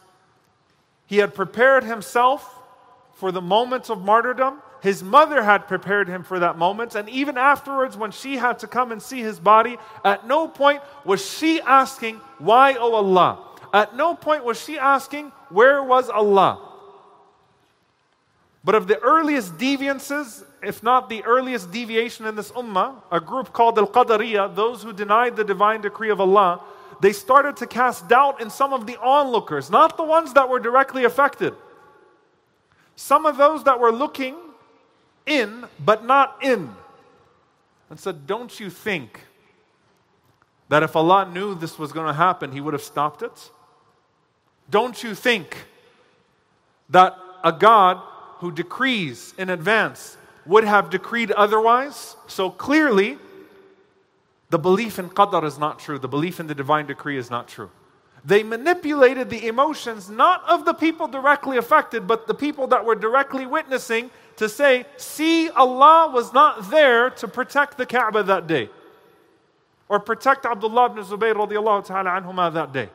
He 1.13 1.19
had 1.19 1.35
prepared 1.35 1.83
himself 1.83 2.41
for 3.13 3.31
the 3.31 3.41
moments 3.41 3.91
of 3.91 4.01
martyrdom 4.01 4.59
his 4.83 5.01
mother 5.01 5.41
had 5.41 5.69
prepared 5.69 6.09
him 6.09 6.23
for 6.23 6.39
that 6.39 6.57
moment. 6.57 6.95
And 6.95 7.07
even 7.07 7.37
afterwards, 7.37 7.95
when 7.95 8.11
she 8.11 8.35
had 8.35 8.59
to 8.59 8.67
come 8.67 8.91
and 8.91 9.01
see 9.01 9.21
his 9.21 9.39
body, 9.39 9.77
at 10.03 10.27
no 10.27 10.45
point 10.45 10.81
was 11.05 11.25
she 11.25 11.61
asking, 11.61 12.17
Why, 12.37 12.73
O 12.73 12.93
Allah? 12.93 13.39
At 13.73 13.95
no 13.95 14.13
point 14.13 14.43
was 14.43 14.61
she 14.61 14.77
asking, 14.77 15.31
Where 15.47 15.81
was 15.81 16.09
Allah? 16.09 16.59
But 18.65 18.75
of 18.75 18.87
the 18.87 18.99
earliest 18.99 19.57
deviances, 19.57 20.43
if 20.61 20.83
not 20.83 21.07
the 21.07 21.23
earliest 21.23 21.71
deviation 21.71 22.25
in 22.25 22.35
this 22.35 22.51
ummah, 22.51 22.95
a 23.09 23.21
group 23.21 23.53
called 23.53 23.79
Al 23.79 23.87
Qadariyah, 23.87 24.53
those 24.53 24.83
who 24.83 24.91
denied 24.91 25.37
the 25.37 25.45
divine 25.45 25.79
decree 25.79 26.09
of 26.09 26.19
Allah, 26.19 26.61
they 27.03 27.11
started 27.11 27.57
to 27.57 27.67
cast 27.67 28.07
doubt 28.07 28.41
in 28.41 28.49
some 28.49 28.71
of 28.71 28.87
the 28.87 28.97
onlookers, 29.01 29.69
not 29.69 29.97
the 29.97 30.03
ones 30.03 30.31
that 30.35 30.47
were 30.47 30.57
directly 30.57 31.03
affected. 31.03 31.53
Some 32.95 33.25
of 33.25 33.35
those 33.35 33.65
that 33.65 33.77
were 33.77 33.91
looking 33.91 34.37
in, 35.25 35.65
but 35.83 36.05
not 36.05 36.37
in. 36.41 36.73
And 37.89 37.99
said, 37.99 38.25
Don't 38.25 38.57
you 38.57 38.69
think 38.69 39.19
that 40.69 40.81
if 40.81 40.95
Allah 40.95 41.29
knew 41.29 41.55
this 41.55 41.77
was 41.77 41.91
going 41.91 42.07
to 42.07 42.13
happen, 42.13 42.53
He 42.53 42.61
would 42.61 42.73
have 42.73 42.81
stopped 42.81 43.21
it? 43.21 43.51
Don't 44.69 45.03
you 45.03 45.13
think 45.13 45.65
that 46.89 47.17
a 47.43 47.51
God 47.51 47.97
who 48.37 48.49
decrees 48.49 49.33
in 49.37 49.49
advance 49.49 50.15
would 50.45 50.63
have 50.63 50.89
decreed 50.89 51.31
otherwise. 51.31 52.15
So 52.27 52.49
clearly, 52.49 53.17
the 54.53 54.59
belief 54.59 54.99
in 54.99 55.09
qadar 55.09 55.43
is 55.45 55.57
not 55.57 55.79
true. 55.79 55.97
The 55.97 56.07
belief 56.07 56.39
in 56.39 56.45
the 56.45 56.53
divine 56.53 56.85
decree 56.85 57.17
is 57.17 57.31
not 57.31 57.47
true. 57.47 57.71
They 58.23 58.43
manipulated 58.43 59.31
the 59.31 59.47
emotions 59.47 60.11
not 60.11 60.47
of 60.47 60.63
the 60.63 60.75
people 60.75 61.07
directly 61.07 61.57
affected, 61.57 62.05
but 62.05 62.27
the 62.27 62.35
people 62.35 62.67
that 62.67 62.85
were 62.85 62.93
directly 62.93 63.47
witnessing 63.47 64.11
to 64.35 64.47
say, 64.47 64.85
see, 64.95 65.49
Allah 65.49 66.11
was 66.13 66.33
not 66.33 66.69
there 66.69 67.09
to 67.09 67.27
protect 67.27 67.79
the 67.79 67.87
Kaaba 67.87 68.21
that 68.21 68.45
day. 68.45 68.69
Or 69.89 69.99
protect 69.99 70.45
Abdullah 70.45 70.91
ibn 70.91 71.03
Zubayr 71.03 71.33
radiallahu 71.33 71.87
ta'ala 71.87 72.11
anhuma 72.11 72.53
that 72.53 72.71
day. 72.71 72.89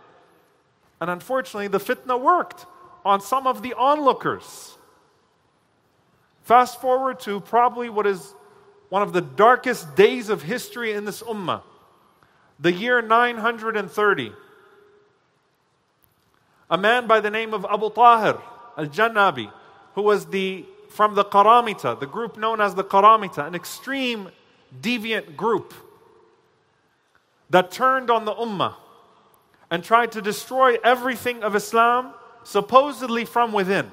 And 1.00 1.10
unfortunately, 1.10 1.66
the 1.66 1.80
fitna 1.80 2.20
worked 2.20 2.66
on 3.04 3.20
some 3.20 3.48
of 3.48 3.62
the 3.62 3.74
onlookers. 3.74 4.78
Fast 6.44 6.80
forward 6.80 7.18
to 7.26 7.40
probably 7.40 7.90
what 7.90 8.06
is 8.06 8.36
one 8.88 9.02
of 9.02 9.12
the 9.12 9.20
darkest 9.20 9.94
days 9.96 10.28
of 10.28 10.42
history 10.42 10.92
in 10.92 11.04
this 11.04 11.22
ummah, 11.22 11.62
the 12.58 12.72
year 12.72 13.02
930. 13.02 14.32
A 16.70 16.78
man 16.78 17.06
by 17.06 17.20
the 17.20 17.30
name 17.30 17.54
of 17.54 17.64
Abu 17.64 17.90
Tahir 17.90 18.38
al 18.76 18.86
Jannabi, 18.86 19.50
who 19.94 20.02
was 20.02 20.26
the, 20.26 20.64
from 20.88 21.14
the 21.14 21.24
Qaramita, 21.24 21.98
the 21.98 22.06
group 22.06 22.36
known 22.36 22.60
as 22.60 22.74
the 22.74 22.84
Qaramita, 22.84 23.46
an 23.46 23.54
extreme 23.54 24.30
deviant 24.80 25.36
group 25.36 25.72
that 27.50 27.70
turned 27.70 28.10
on 28.10 28.24
the 28.24 28.34
ummah 28.34 28.74
and 29.70 29.82
tried 29.82 30.12
to 30.12 30.22
destroy 30.22 30.76
everything 30.82 31.42
of 31.42 31.54
Islam, 31.54 32.12
supposedly 32.44 33.24
from 33.24 33.52
within. 33.52 33.90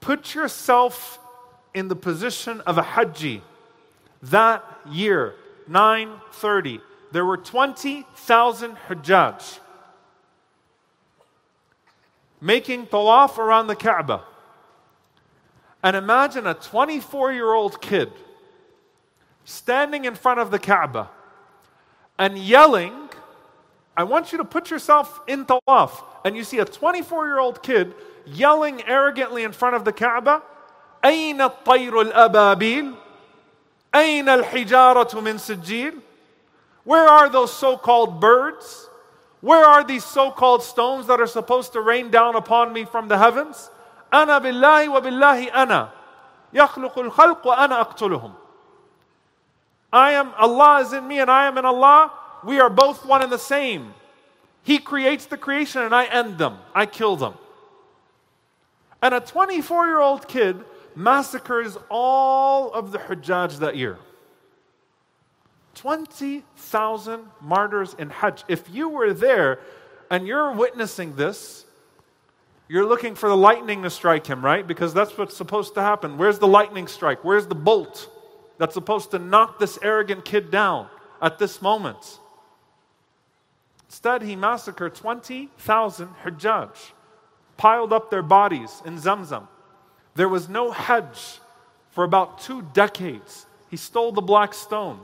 Put 0.00 0.34
yourself 0.34 1.18
in 1.74 1.88
the 1.88 1.96
position 1.96 2.60
of 2.62 2.78
a 2.78 2.82
Hajji. 2.82 3.42
That 4.22 4.64
year, 4.90 5.34
930, 5.68 6.80
there 7.12 7.24
were 7.24 7.36
20,000 7.36 8.76
Hajjaj 8.88 9.58
making 12.40 12.86
tawaf 12.86 13.38
around 13.38 13.66
the 13.66 13.76
Kaaba. 13.76 14.22
And 15.82 15.96
imagine 15.96 16.46
a 16.46 16.54
24 16.54 17.32
year 17.32 17.52
old 17.52 17.80
kid 17.80 18.12
standing 19.44 20.04
in 20.04 20.14
front 20.14 20.40
of 20.40 20.50
the 20.50 20.58
Kaaba 20.58 21.10
and 22.18 22.36
yelling. 22.36 22.92
I 23.96 24.04
want 24.04 24.32
you 24.32 24.38
to 24.38 24.44
put 24.44 24.70
yourself 24.70 25.20
in 25.26 25.44
tawaf, 25.44 26.04
and 26.24 26.36
you 26.36 26.44
see 26.44 26.58
a 26.58 26.64
24 26.64 27.26
year 27.26 27.38
old 27.38 27.62
kid 27.62 27.94
yelling 28.26 28.82
arrogantly 28.86 29.44
in 29.44 29.52
front 29.52 29.74
of 29.76 29.84
the 29.84 29.92
Kaaba, 29.92 30.42
أين 31.05 31.41
الطير 31.41 32.01
الأبابيل؟ 32.01 32.93
أين 33.95 34.29
الحجارة 34.29 35.19
من 35.21 35.37
سجيل? 35.37 36.01
Where 36.83 37.07
are 37.07 37.29
those 37.29 37.53
so 37.53 37.77
called 37.77 38.19
birds? 38.19 38.89
Where 39.41 39.65
are 39.65 39.83
these 39.83 40.05
so 40.05 40.31
called 40.31 40.63
stones 40.63 41.07
that 41.07 41.19
are 41.19 41.27
supposed 41.27 41.73
to 41.73 41.81
rain 41.81 42.09
down 42.09 42.35
upon 42.35 42.71
me 42.73 42.85
from 42.85 43.07
the 43.07 43.17
heavens? 43.17 43.69
أنا 44.11 44.39
بالله 44.39 44.89
وبالله 44.89 45.51
أنا 45.51 45.89
يخلق 46.53 46.99
الخلق 46.99 47.45
وأنا 47.45 47.81
أقتلهم. 47.81 48.31
I 49.91 50.11
am, 50.11 50.33
Allah 50.37 50.81
is 50.81 50.93
in 50.93 51.07
me 51.07 51.19
and 51.19 51.29
I 51.29 51.47
am 51.47 51.57
in 51.57 51.65
Allah. 51.65 52.11
We 52.43 52.59
are 52.59 52.69
both 52.69 53.05
one 53.05 53.21
and 53.21 53.31
the 53.31 53.37
same. 53.37 53.93
He 54.63 54.79
creates 54.79 55.25
the 55.25 55.37
creation 55.37 55.81
and 55.81 55.93
I 55.93 56.05
end 56.05 56.37
them. 56.37 56.57
I 56.73 56.85
kill 56.85 57.15
them. 57.15 57.33
And 59.01 59.13
a 59.13 59.19
24 59.19 59.87
year 59.87 59.99
old 59.99 60.27
kid 60.27 60.63
massacres 60.98 61.78
all 61.88 62.72
of 62.72 62.90
the 62.90 62.98
Hujjaj 62.98 63.60
that 63.60 63.76
year. 63.76 63.98
20,000 65.76 67.24
martyrs 67.40 67.94
in 67.94 68.10
Hajj. 68.10 68.42
If 68.48 68.68
you 68.68 68.88
were 68.88 69.14
there 69.14 69.60
and 70.10 70.26
you're 70.26 70.52
witnessing 70.52 71.14
this, 71.14 71.64
you're 72.66 72.84
looking 72.84 73.14
for 73.14 73.28
the 73.28 73.36
lightning 73.36 73.84
to 73.84 73.90
strike 73.90 74.26
him, 74.26 74.44
right? 74.44 74.66
Because 74.66 74.92
that's 74.92 75.16
what's 75.16 75.36
supposed 75.36 75.74
to 75.74 75.80
happen. 75.80 76.18
Where's 76.18 76.40
the 76.40 76.48
lightning 76.48 76.88
strike? 76.88 77.24
Where's 77.24 77.46
the 77.46 77.54
bolt 77.54 78.10
that's 78.58 78.74
supposed 78.74 79.12
to 79.12 79.20
knock 79.20 79.60
this 79.60 79.78
arrogant 79.80 80.24
kid 80.24 80.50
down 80.50 80.88
at 81.22 81.38
this 81.38 81.62
moment? 81.62 82.18
Instead, 83.86 84.22
he 84.22 84.34
massacred 84.34 84.96
20,000 84.96 86.08
Hujjaj 86.24 86.70
piled 87.56 87.92
up 87.92 88.10
their 88.10 88.22
bodies 88.22 88.82
in 88.84 88.98
Zamzam. 88.98 89.46
There 90.18 90.28
was 90.28 90.48
no 90.48 90.72
Hajj 90.72 91.38
for 91.90 92.02
about 92.02 92.40
two 92.40 92.62
decades. 92.72 93.46
He 93.70 93.76
stole 93.76 94.10
the 94.10 94.20
black 94.20 94.52
stone, 94.52 94.98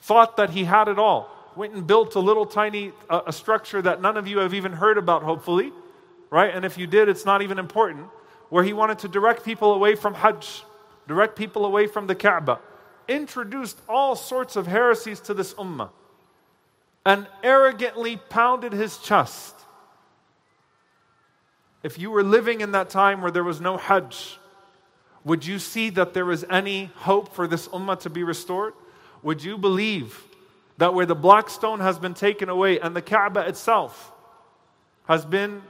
thought 0.00 0.38
that 0.38 0.50
he 0.50 0.64
had 0.64 0.88
it 0.88 0.98
all, 0.98 1.30
went 1.54 1.72
and 1.72 1.86
built 1.86 2.16
a 2.16 2.18
little 2.18 2.44
tiny 2.44 2.90
uh, 3.08 3.20
a 3.28 3.32
structure 3.32 3.80
that 3.80 4.02
none 4.02 4.16
of 4.16 4.26
you 4.26 4.38
have 4.38 4.52
even 4.52 4.72
heard 4.72 4.98
about, 4.98 5.22
hopefully, 5.22 5.72
right? 6.30 6.52
And 6.52 6.64
if 6.64 6.76
you 6.76 6.88
did, 6.88 7.08
it's 7.08 7.24
not 7.24 7.42
even 7.42 7.60
important, 7.60 8.08
where 8.48 8.64
he 8.64 8.72
wanted 8.72 8.98
to 8.98 9.08
direct 9.08 9.44
people 9.44 9.72
away 9.72 9.94
from 9.94 10.14
Hajj, 10.14 10.64
direct 11.06 11.36
people 11.36 11.64
away 11.64 11.86
from 11.86 12.08
the 12.08 12.16
Kaaba, 12.16 12.58
introduced 13.06 13.80
all 13.88 14.16
sorts 14.16 14.56
of 14.56 14.66
heresies 14.66 15.20
to 15.20 15.34
this 15.34 15.54
ummah, 15.54 15.90
and 17.06 17.28
arrogantly 17.44 18.16
pounded 18.16 18.72
his 18.72 18.98
chest 18.98 19.63
if 21.84 21.98
you 21.98 22.10
were 22.10 22.24
living 22.24 22.62
in 22.62 22.72
that 22.72 22.88
time 22.88 23.20
where 23.20 23.30
there 23.30 23.44
was 23.44 23.60
no 23.60 23.76
Hajj, 23.76 24.38
would 25.22 25.46
you 25.46 25.58
see 25.58 25.90
that 25.90 26.14
there 26.14 26.24
was 26.24 26.42
any 26.48 26.86
hope 26.96 27.34
for 27.34 27.46
this 27.46 27.68
ummah 27.68 28.00
to 28.00 28.10
be 28.10 28.24
restored? 28.24 28.72
Would 29.22 29.44
you 29.44 29.58
believe 29.58 30.24
that 30.78 30.94
where 30.94 31.06
the 31.06 31.14
black 31.14 31.50
stone 31.50 31.80
has 31.80 31.98
been 31.98 32.14
taken 32.14 32.48
away 32.48 32.80
and 32.80 32.96
the 32.96 33.02
Kaaba 33.02 33.46
itself 33.46 34.12
has 35.06 35.26
been 35.26 35.62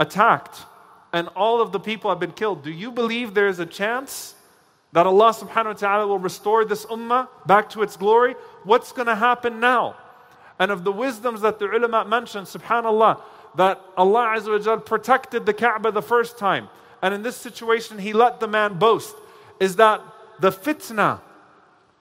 attacked 0.00 0.66
and 1.12 1.28
all 1.28 1.62
of 1.62 1.70
the 1.70 1.80
people 1.80 2.10
have 2.10 2.20
been 2.20 2.32
killed, 2.32 2.64
do 2.64 2.70
you 2.70 2.90
believe 2.90 3.34
there 3.34 3.48
is 3.48 3.60
a 3.60 3.66
chance 3.66 4.34
that 4.92 5.06
Allah 5.06 5.32
subhanahu 5.32 5.66
wa 5.66 5.72
ta'ala 5.74 6.06
will 6.08 6.18
restore 6.18 6.64
this 6.64 6.84
ummah 6.86 7.28
back 7.46 7.70
to 7.70 7.82
its 7.82 7.96
glory? 7.96 8.34
What's 8.64 8.90
going 8.90 9.06
to 9.06 9.14
happen 9.14 9.60
now? 9.60 9.96
And 10.58 10.72
of 10.72 10.82
the 10.82 10.92
wisdoms 10.92 11.40
that 11.42 11.60
the 11.60 11.66
ulama 11.66 12.04
mentioned, 12.04 12.48
subhanAllah, 12.48 13.20
that 13.56 13.80
Allah 13.96 14.34
Azza 14.36 14.84
protected 14.84 15.46
the 15.46 15.54
Kaaba 15.54 15.90
the 15.90 16.02
first 16.02 16.38
time. 16.38 16.68
And 17.02 17.14
in 17.14 17.22
this 17.22 17.36
situation, 17.36 17.98
He 17.98 18.12
let 18.12 18.40
the 18.40 18.48
man 18.48 18.78
boast, 18.78 19.14
is 19.60 19.76
that 19.76 20.00
the 20.40 20.50
fitna 20.50 21.20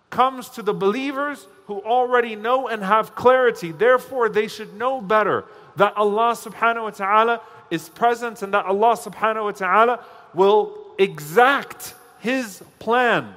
comes 0.10 0.49
to 0.49 0.62
the 0.62 0.73
believers 0.73 1.47
who 1.67 1.81
already 1.81 2.36
know 2.36 2.67
and 2.67 2.83
have 2.83 3.13
clarity. 3.15 3.71
Therefore, 3.71 4.29
they 4.29 4.47
should 4.47 4.73
know 4.75 5.01
better 5.01 5.45
that 5.75 5.95
Allah 5.97 6.33
subhanahu 6.33 6.83
wa 6.83 6.89
ta'ala 6.91 7.41
is 7.69 7.89
present 7.89 8.41
and 8.41 8.53
that 8.53 8.65
Allah 8.65 8.95
subhanahu 8.95 9.43
wa 9.43 9.51
ta'ala 9.51 10.05
will 10.33 10.77
exact 10.97 11.93
His 12.19 12.63
plan, 12.79 13.36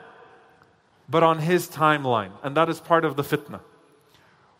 but 1.08 1.22
on 1.22 1.38
His 1.38 1.68
timeline. 1.68 2.30
And 2.42 2.56
that 2.56 2.68
is 2.68 2.80
part 2.80 3.04
of 3.04 3.16
the 3.16 3.22
fitna. 3.22 3.60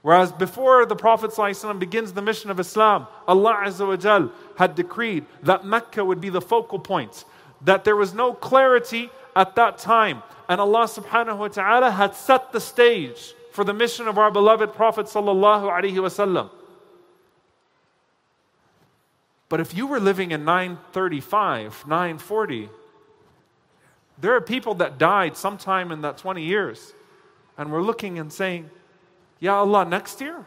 Whereas 0.02 0.32
before 0.32 0.86
the 0.86 0.96
Prophet 0.96 1.30
ﷺ 1.30 1.78
begins 1.78 2.12
the 2.12 2.22
mission 2.22 2.50
of 2.50 2.58
Islam, 2.58 3.06
Allah 3.28 3.62
Azza 3.64 4.32
had 4.56 4.74
decreed 4.74 5.26
that 5.42 5.64
Mecca 5.64 6.04
would 6.04 6.20
be 6.20 6.30
the 6.30 6.40
focal 6.40 6.78
point, 6.78 7.24
that 7.60 7.84
there 7.84 7.96
was 7.96 8.14
no 8.14 8.32
clarity 8.32 9.10
at 9.36 9.56
that 9.56 9.76
time. 9.76 10.22
And 10.48 10.60
Allah 10.60 10.84
subhanahu 10.84 11.38
wa 11.38 11.48
ta'ala 11.48 11.90
had 11.90 12.14
set 12.14 12.50
the 12.52 12.60
stage 12.60 13.34
for 13.52 13.62
the 13.62 13.74
mission 13.74 14.08
of 14.08 14.16
our 14.16 14.30
beloved 14.30 14.72
Prophet 14.72 15.06
sallallahu 15.06 15.70
alaihi 15.70 15.94
wasallam. 15.96 16.50
But 19.50 19.60
if 19.60 19.74
you 19.74 19.86
were 19.86 20.00
living 20.00 20.30
in 20.30 20.44
935, 20.44 21.86
940, 21.86 22.70
there 24.18 24.34
are 24.34 24.40
people 24.40 24.74
that 24.76 24.96
died 24.96 25.36
sometime 25.36 25.90
in 25.92 26.02
that 26.02 26.16
20 26.18 26.42
years. 26.42 26.94
And 27.58 27.72
we're 27.72 27.82
looking 27.82 28.18
and 28.18 28.32
saying, 28.32 28.70
Ya 29.40 29.56
Allah, 29.56 29.84
next 29.84 30.20
year? 30.20 30.46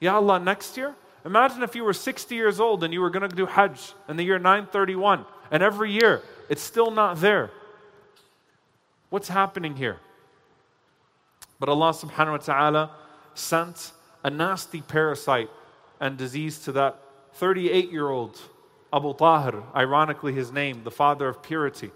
Ya 0.00 0.16
Allah, 0.16 0.40
next 0.40 0.76
year? 0.76 0.96
Imagine 1.24 1.62
if 1.62 1.76
you 1.76 1.84
were 1.84 1.92
60 1.92 2.34
years 2.34 2.58
old 2.58 2.82
and 2.82 2.92
you 2.92 3.00
were 3.00 3.10
going 3.10 3.28
to 3.28 3.36
do 3.36 3.46
Hajj 3.46 3.92
in 4.08 4.16
the 4.16 4.24
year 4.24 4.38
931 4.38 5.24
And 5.50 5.62
every 5.62 5.92
year, 5.92 6.22
it's 6.48 6.62
still 6.62 6.90
not 6.90 7.20
there. 7.20 7.50
What's 9.10 9.28
happening 9.28 9.76
here? 9.76 9.98
But 11.60 11.68
Allah 11.68 11.90
subhanahu 11.90 12.32
wa 12.32 12.36
ta'ala 12.38 12.90
sent 13.34 13.92
a 14.24 14.30
nasty 14.30 14.80
parasite 14.80 15.50
and 16.00 16.16
disease 16.16 16.58
to 16.60 16.72
that 16.72 16.98
38 17.34 17.92
year 17.92 18.08
old 18.08 18.40
Abu 18.92 19.14
Tahir, 19.14 19.62
ironically 19.74 20.32
his 20.32 20.50
name, 20.50 20.82
the 20.84 20.90
father 20.90 21.28
of 21.28 21.42
purity, 21.42 21.90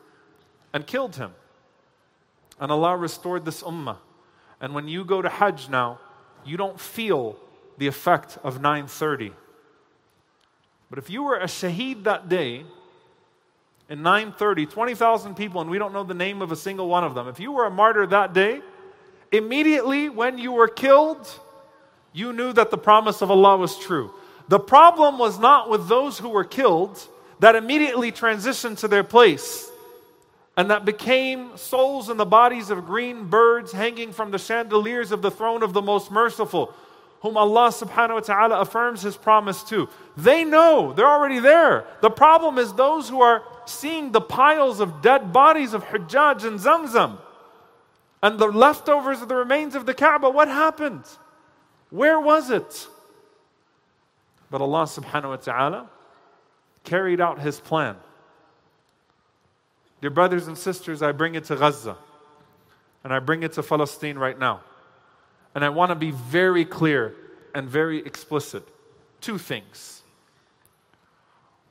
and 0.73 0.87
killed 0.87 1.17
him. 1.17 1.33
And 2.61 2.71
Allah 2.71 2.97
restored 2.97 3.45
this 3.45 3.63
ummah. 3.63 3.99
And 4.61 4.75
when 4.75 4.89
you 4.89 5.05
go 5.05 5.21
to 5.21 5.29
Hajj 5.29 5.69
now, 5.69 5.99
you 6.47 6.57
don't 6.57 6.79
feel 6.79 7.37
the 7.79 7.87
effect 7.87 8.39
of 8.43 8.61
930. 8.61 9.33
But 10.89 10.99
if 10.99 11.11
you 11.11 11.23
were 11.23 11.37
a 11.37 11.47
shaheed 11.47 12.05
that 12.05 12.29
day, 12.29 12.65
in 13.89 14.03
930, 14.03 14.67
20,000 14.67 15.35
people, 15.35 15.61
and 15.61 15.71
we 15.71 15.79
don't 15.79 15.93
know 15.93 16.03
the 16.03 16.15
name 16.15 16.43
of 16.43 16.51
a 16.51 16.57
single 16.57 16.89
one 16.89 17.05
of 17.05 17.15
them. 17.15 17.29
If 17.29 17.39
you 17.39 17.53
were 17.53 17.67
a 17.67 17.71
martyr 17.71 18.07
that 18.07 18.33
day, 18.33 18.61
immediately 19.31 20.09
when 20.09 20.39
you 20.39 20.53
were 20.53 20.69
killed, 20.69 21.29
you 22.13 22.33
knew 22.33 22.53
that 22.53 22.71
the 22.71 22.79
promise 22.79 23.23
of 23.23 23.31
Allah 23.31 23.57
was 23.57 23.79
true. 23.79 24.13
The 24.49 24.59
problem 24.59 25.19
was 25.19 25.39
not 25.39 25.69
with 25.69 25.89
those 25.89 26.19
who 26.19 26.31
were 26.31 26.45
killed 26.45 27.07
that 27.41 27.55
immediately 27.55 28.11
transitioned 28.11 28.79
to 28.79 28.89
their 28.89 29.05
place 29.05 29.71
and 30.57 30.71
that 30.71 30.85
became 30.85 31.57
souls 31.57 32.09
in 32.09 32.17
the 32.17 32.25
bodies 32.25 32.71
of 32.71 32.87
green 32.87 33.27
birds 33.27 33.73
hanging 33.73 34.13
from 34.13 34.31
the 34.31 34.39
chandeliers 34.39 35.13
of 35.13 35.21
the 35.21 35.31
throne 35.31 35.63
of 35.63 35.73
the 35.75 35.83
most 35.83 36.11
merciful, 36.11 36.73
whom 37.21 37.37
Allah 37.37 37.69
subhanahu 37.69 38.15
wa 38.15 38.21
ta'ala 38.21 38.61
affirms 38.61 39.03
his 39.03 39.17
promise 39.17 39.63
to. 39.65 39.89
They 40.17 40.45
know, 40.45 40.93
they're 40.95 41.07
already 41.07 41.41
there. 41.41 41.85
The 42.01 42.11
problem 42.11 42.57
is 42.57 42.73
those 42.73 43.09
who 43.09 43.21
are 43.21 43.43
seeing 43.67 44.13
the 44.13 44.21
piles 44.21 44.81
of 44.81 45.03
dead 45.03 45.33
bodies 45.33 45.75
of 45.75 45.85
Hujjaj 45.85 46.45
and 46.45 46.59
Zamzam 46.59 47.19
and 48.23 48.39
the 48.39 48.47
leftovers 48.47 49.21
of 49.21 49.29
the 49.29 49.37
remains 49.37 49.75
of 49.75 49.85
the 49.85 49.95
Kaaba. 49.95 50.31
What 50.31 50.49
happened? 50.49 51.05
Where 51.91 52.19
was 52.19 52.51
it? 52.51 52.89
But 54.51 54.61
Allah 54.61 54.85
subhanahu 54.85 55.29
wa 55.29 55.37
ta'ala 55.37 55.91
carried 56.85 57.21
out 57.21 57.41
his 57.41 57.61
plan. 57.61 57.97
Dear 60.01 60.11
brothers 60.11 60.47
and 60.47 60.57
sisters, 60.57 61.03
I 61.03 61.13
bring 61.13 61.35
it 61.35 61.45
to 61.45 61.57
Gaza 61.57 61.97
and 63.03 63.13
I 63.13 63.19
bring 63.19 63.43
it 63.43 63.53
to 63.53 63.63
Palestine 63.63 64.19
right 64.19 64.39
now. 64.39 64.61
And 65.55 65.65
I 65.65 65.69
want 65.71 65.91
to 65.91 65.95
be 65.95 66.11
very 66.11 66.65
clear 66.65 67.15
and 67.55 67.69
very 67.69 67.99
explicit. 68.01 68.67
Two 69.21 69.39
things. 69.39 70.03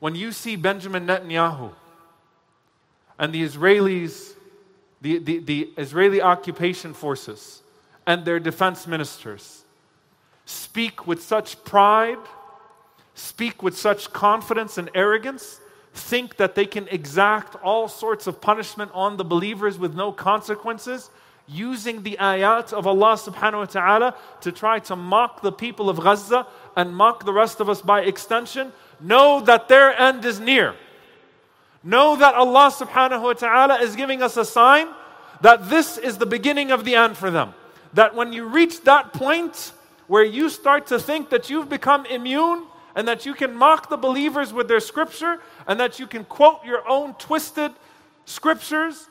When 0.00 0.14
you 0.14 0.32
see 0.32 0.56
Benjamin 0.56 1.06
Netanyahu 1.06 1.72
and 3.18 3.32
the 3.32 3.44
Israelis, 3.44 4.34
the, 5.00 5.18
the, 5.18 5.38
the 5.38 5.70
Israeli 5.76 6.20
occupation 6.20 6.94
forces 6.94 7.62
and 8.06 8.24
their 8.24 8.40
defense 8.40 8.86
ministers 8.86 9.62
speak 10.46 11.06
with 11.06 11.22
such 11.22 11.62
pride, 11.64 12.18
speak 13.14 13.62
with 13.62 13.76
such 13.76 14.12
confidence 14.12 14.78
and 14.78 14.90
arrogance, 14.94 15.60
think 15.96 16.36
that 16.36 16.54
they 16.54 16.66
can 16.66 16.86
exact 16.88 17.56
all 17.62 17.88
sorts 17.88 18.26
of 18.26 18.40
punishment 18.40 18.90
on 18.94 19.16
the 19.16 19.24
believers 19.24 19.78
with 19.78 19.94
no 19.94 20.12
consequences, 20.12 21.10
using 21.48 22.02
the 22.02 22.16
ayat 22.20 22.72
of 22.72 22.86
Allah 22.86 23.14
subhanahu 23.14 23.58
wa 23.58 23.64
ta'ala 23.64 24.14
to 24.40 24.52
try 24.52 24.78
to 24.80 24.96
mock 24.96 25.42
the 25.42 25.52
people 25.52 25.88
of 25.88 26.00
Gaza 26.00 26.46
and 26.76 26.94
mock 26.94 27.24
the 27.24 27.32
rest 27.32 27.60
of 27.60 27.68
us 27.68 27.80
by 27.80 28.00
extension, 28.02 28.72
know 29.00 29.40
that 29.40 29.68
their 29.68 29.98
end 29.98 30.24
is 30.24 30.40
near. 30.40 30.74
Know 31.82 32.16
that 32.16 32.34
Allah 32.34 32.72
subhanahu 32.74 33.22
wa 33.22 33.32
ta'ala 33.34 33.80
is 33.80 33.94
giving 33.94 34.22
us 34.22 34.36
a 34.36 34.44
sign 34.44 34.88
that 35.40 35.68
this 35.70 35.98
is 35.98 36.18
the 36.18 36.26
beginning 36.26 36.72
of 36.72 36.84
the 36.84 36.96
end 36.96 37.16
for 37.16 37.30
them. 37.30 37.54
That 37.94 38.14
when 38.14 38.32
you 38.32 38.46
reach 38.46 38.82
that 38.82 39.12
point 39.12 39.72
where 40.08 40.24
you 40.24 40.48
start 40.48 40.88
to 40.88 40.98
think 40.98 41.30
that 41.30 41.48
you've 41.48 41.68
become 41.68 42.06
immune 42.06 42.64
and 42.96 43.06
that 43.06 43.26
you 43.26 43.34
can 43.34 43.54
mock 43.54 43.90
the 43.90 43.96
believers 43.96 44.52
with 44.52 44.66
their 44.66 44.80
scripture 44.80 45.38
and 45.68 45.78
that 45.78 46.00
you 46.00 46.06
can 46.06 46.24
quote 46.24 46.64
your 46.64 46.88
own 46.88 47.14
twisted 47.14 47.70
scriptures 48.24 49.08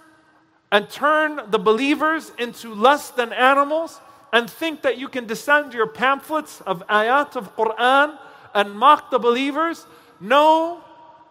and 0.71 0.89
turn 0.89 1.39
the 1.52 1.60
believers 1.60 2.32
into 2.39 2.74
less 2.74 3.12
than 3.12 3.32
animals 3.32 4.02
and 4.34 4.50
think 4.50 4.82
that 4.82 4.98
you 4.98 5.08
can 5.08 5.28
descend 5.28 5.74
your 5.74 5.88
pamphlets 5.88 6.60
of 6.62 6.86
ayat 6.88 7.36
of 7.36 7.56
Quran 7.56 8.17
and 8.56 8.74
mock 8.74 9.12
the 9.12 9.19
believers, 9.19 9.86
know 10.19 10.84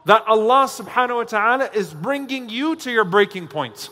that 0.07 0.25
Allah 0.27 0.67
subhanahu 0.67 1.17
wa 1.17 1.25
ta'ala 1.25 1.71
is 1.75 1.93
bringing 1.93 2.49
you 2.49 2.77
to 2.77 2.90
your 2.90 3.05
breaking 3.05 3.49
point. 3.49 3.88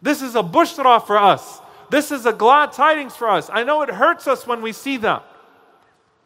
This 0.00 0.22
is 0.22 0.34
a 0.34 0.42
bushra 0.42 1.06
for 1.06 1.18
us. 1.18 1.60
This 1.90 2.10
is 2.10 2.24
a 2.24 2.32
glad 2.32 2.72
tidings 2.72 3.14
for 3.14 3.28
us. 3.28 3.50
I 3.52 3.64
know 3.64 3.82
it 3.82 3.90
hurts 3.90 4.26
us 4.26 4.46
when 4.46 4.62
we 4.62 4.72
see 4.72 4.96
that. 4.98 5.24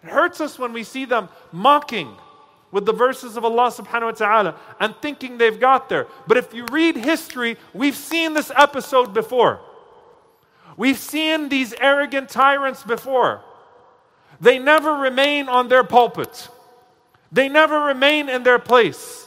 It 0.05 0.11
hurts 0.11 0.41
us 0.43 0.59
when 0.59 0.75
we 0.75 0.85
see 0.85 1.07
them 1.07 1.31
mocking 1.51 2.15
with 2.71 2.85
the 2.85 2.93
verses 2.93 3.39
of 3.39 3.45
Allah 3.45 3.71
subhanahu 3.71 4.03
wa 4.03 4.11
ta'ala 4.11 4.55
and 4.79 4.95
thinking 5.01 5.39
they've 5.39 5.59
got 5.59 5.89
there. 5.89 6.09
But 6.27 6.37
if 6.37 6.53
you 6.53 6.67
read 6.71 6.97
history, 6.97 7.57
we've 7.73 7.97
seen 7.97 8.35
this 8.35 8.53
episode 8.55 9.15
before. 9.15 9.61
We've 10.77 10.99
seen 10.99 11.49
these 11.49 11.73
arrogant 11.81 12.29
tyrants 12.29 12.83
before. 12.83 13.43
They 14.41 14.59
never 14.59 14.93
remain 14.93 15.49
on 15.49 15.69
their 15.69 15.85
pulpit. 15.85 16.49
They 17.33 17.49
never 17.49 17.81
remain 17.81 18.29
in 18.29 18.43
their 18.43 18.59
place. 18.59 19.27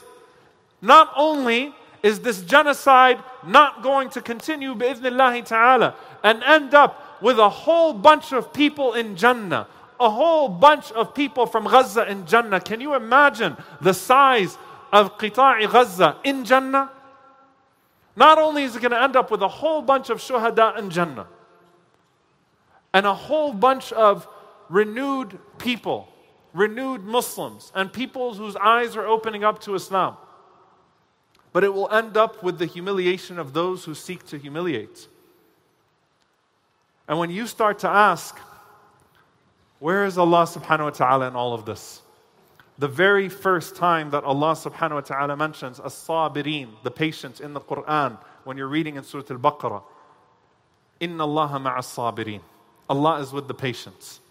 Not 0.80 1.10
only 1.16 1.74
is 2.04 2.20
this 2.20 2.42
genocide 2.42 3.18
not 3.44 3.82
going 3.82 4.10
to 4.10 4.20
continue 4.20 4.74
bi'idhnillahi 4.76 5.44
ta'ala 5.44 5.96
and 6.22 6.42
end 6.44 6.74
up 6.74 7.20
with 7.20 7.38
a 7.40 7.48
whole 7.48 7.92
bunch 7.92 8.32
of 8.32 8.52
people 8.52 8.92
in 8.92 9.16
Jannah, 9.16 9.66
a 10.00 10.10
whole 10.10 10.48
bunch 10.48 10.92
of 10.92 11.14
people 11.14 11.46
from 11.46 11.64
Gaza 11.64 12.10
in 12.10 12.26
Jannah. 12.26 12.60
Can 12.60 12.80
you 12.80 12.94
imagine 12.94 13.56
the 13.80 13.94
size 13.94 14.56
of 14.92 15.18
Qita'i 15.18 15.70
Gaza 15.70 16.16
in 16.24 16.44
Jannah? 16.44 16.90
Not 18.16 18.38
only 18.38 18.64
is 18.64 18.76
it 18.76 18.82
going 18.82 18.92
to 18.92 19.02
end 19.02 19.16
up 19.16 19.30
with 19.30 19.42
a 19.42 19.48
whole 19.48 19.82
bunch 19.82 20.10
of 20.10 20.18
shuhada 20.18 20.78
in 20.78 20.90
Jannah 20.90 21.26
and 22.92 23.06
a 23.06 23.14
whole 23.14 23.52
bunch 23.52 23.92
of 23.92 24.26
renewed 24.68 25.38
people 25.58 26.08
renewed 26.54 27.04
Muslims 27.04 27.72
and 27.74 27.92
people 27.92 28.34
whose 28.34 28.56
eyes 28.56 28.96
are 28.96 29.06
opening 29.06 29.44
up 29.44 29.60
to 29.60 29.74
Islam. 29.74 30.16
But 31.52 31.64
it 31.64 31.72
will 31.72 31.90
end 31.90 32.16
up 32.16 32.42
with 32.42 32.58
the 32.58 32.66
humiliation 32.66 33.38
of 33.38 33.52
those 33.52 33.84
who 33.84 33.94
seek 33.94 34.26
to 34.26 34.38
humiliate. 34.38 35.08
And 37.06 37.18
when 37.18 37.30
you 37.30 37.46
start 37.46 37.78
to 37.80 37.88
ask, 37.88 38.38
where 39.79 40.05
is 40.05 40.17
Allah 40.17 40.43
subhanahu 40.43 40.85
wa 40.85 40.89
ta'ala 40.91 41.27
in 41.27 41.35
all 41.35 41.53
of 41.53 41.65
this? 41.65 42.01
The 42.77 42.87
very 42.87 43.29
first 43.29 43.75
time 43.75 44.11
that 44.11 44.23
Allah 44.23 44.53
subhanahu 44.53 44.95
wa 44.95 45.01
ta'ala 45.01 45.35
mentions 45.35 45.79
as-sabirin, 45.79 46.69
the 46.83 46.91
patience 46.91 47.39
in 47.39 47.53
the 47.53 47.59
Quran, 47.59 48.17
when 48.45 48.57
you're 48.57 48.67
reading 48.67 48.95
in 48.95 49.03
Surah 49.03 49.23
Al-Baqarah, 49.29 49.83
Inna 50.99 51.23
Allah 51.23 51.59
ma'as 51.61 51.93
sabirin. 51.93 52.39
Allah 52.89 53.19
is 53.19 53.31
with 53.33 53.47
the 53.47 53.53
patients. 53.53 54.21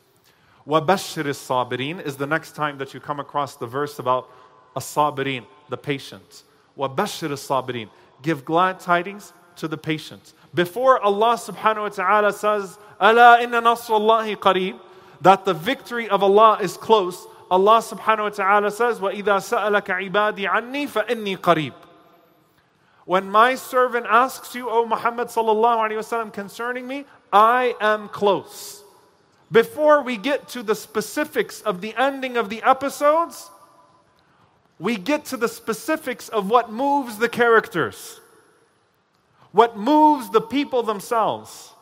وَبَشِّرِ 0.67 1.25
الصَّابِرِينَ 1.25 2.05
is 2.07 2.17
the 2.17 2.27
next 2.27 2.53
time 2.53 2.79
that 2.79 2.95
you 2.95 3.01
come 3.01 3.21
across 3.21 3.57
the 3.57 3.67
verse 3.67 3.99
about 3.99 4.31
as-sabirin, 4.77 5.45
the 5.69 5.77
patients. 5.77 6.45
وَبَشِّرِ 6.79 7.31
الصَّابِرِينَ 7.31 7.91
Give 8.23 8.45
glad 8.45 8.81
tidings 8.81 9.33
to 9.57 9.69
the 9.69 9.77
patients. 9.77 10.35
Before 10.55 11.01
Allah 11.01 11.35
subhanahu 11.35 11.83
wa 11.83 11.89
ta'ala 11.89 12.33
says, 12.33 12.79
أَلَا 13.01 13.43
إِنَّ 13.43 13.51
نَصْرَ 13.51 13.91
اللَّهِ 13.91 14.37
قَرِيبٌ 14.37 14.79
that 15.21 15.45
the 15.45 15.55
victory 15.55 16.09
of 16.09 16.23
Allah 16.23 16.59
is 16.61 16.77
close, 16.77 17.27
Allah 17.51 17.79
subhanahu 17.79 18.25
wa 18.25 18.29
ta'ala 18.31 18.71
says, 18.71 18.99
وَإِذَا 18.99 19.25
سَأَلَكَ 19.25 20.11
عِبَادِي 20.11 20.49
عَنِّي 20.49 20.89
فَإِنِّي 20.89 21.37
قَرِيبٌ 21.39 21.75
When 23.05 23.31
my 23.31 23.55
servant 23.55 24.07
asks 24.09 24.55
you, 24.55 24.71
O 24.71 24.87
Muhammad 24.87 25.29
sallallahu 25.29 25.91
alayhi 25.91 25.99
wasallam, 25.99 26.33
concerning 26.33 26.87
me, 26.87 27.05
I 27.33 27.75
am 27.81 28.09
close. 28.09 28.83
Before 29.51 30.03
we 30.03 30.17
get 30.17 30.49
to 30.49 30.63
the 30.63 30.75
specifics 30.75 31.61
of 31.61 31.83
the 31.83 31.95
ending 31.95 32.39
of 32.39 32.49
the 32.49 32.63
episodes, 32.63 33.51
we 34.79 34.97
get 34.97 35.27
to 35.27 35.37
the 35.37 35.49
specifics 35.49 36.31
of 36.31 36.49
what 36.49 36.73
moves 36.73 37.19
the 37.19 37.29
characters, 37.29 38.19
what 39.53 39.77
moves 39.77 40.31
the 40.31 40.41
people 40.41 40.83
themselves. 40.83 41.75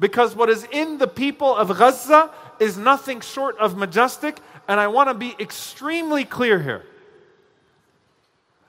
Because 0.00 0.34
what 0.34 0.48
is 0.48 0.66
in 0.72 0.96
the 0.96 1.06
people 1.06 1.54
of 1.54 1.68
Gaza 1.78 2.30
is 2.58 2.78
nothing 2.78 3.20
short 3.20 3.56
of 3.58 3.76
majestic, 3.76 4.40
and 4.66 4.80
I 4.80 4.88
want 4.88 5.10
to 5.10 5.14
be 5.14 5.36
extremely 5.38 6.24
clear 6.24 6.58
here. 6.58 6.84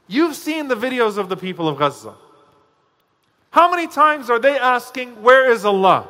You've 0.07 0.35
seen 0.35 0.67
the 0.67 0.75
videos 0.75 1.17
of 1.17 1.29
the 1.29 1.37
people 1.37 1.69
of 1.69 1.79
Gaza. 1.79 2.13
How 3.49 3.71
many 3.71 3.87
times 3.87 4.29
are 4.29 4.39
they 4.39 4.59
asking, 4.59 5.21
Where 5.21 5.49
is 5.49 5.63
Allah? 5.63 6.09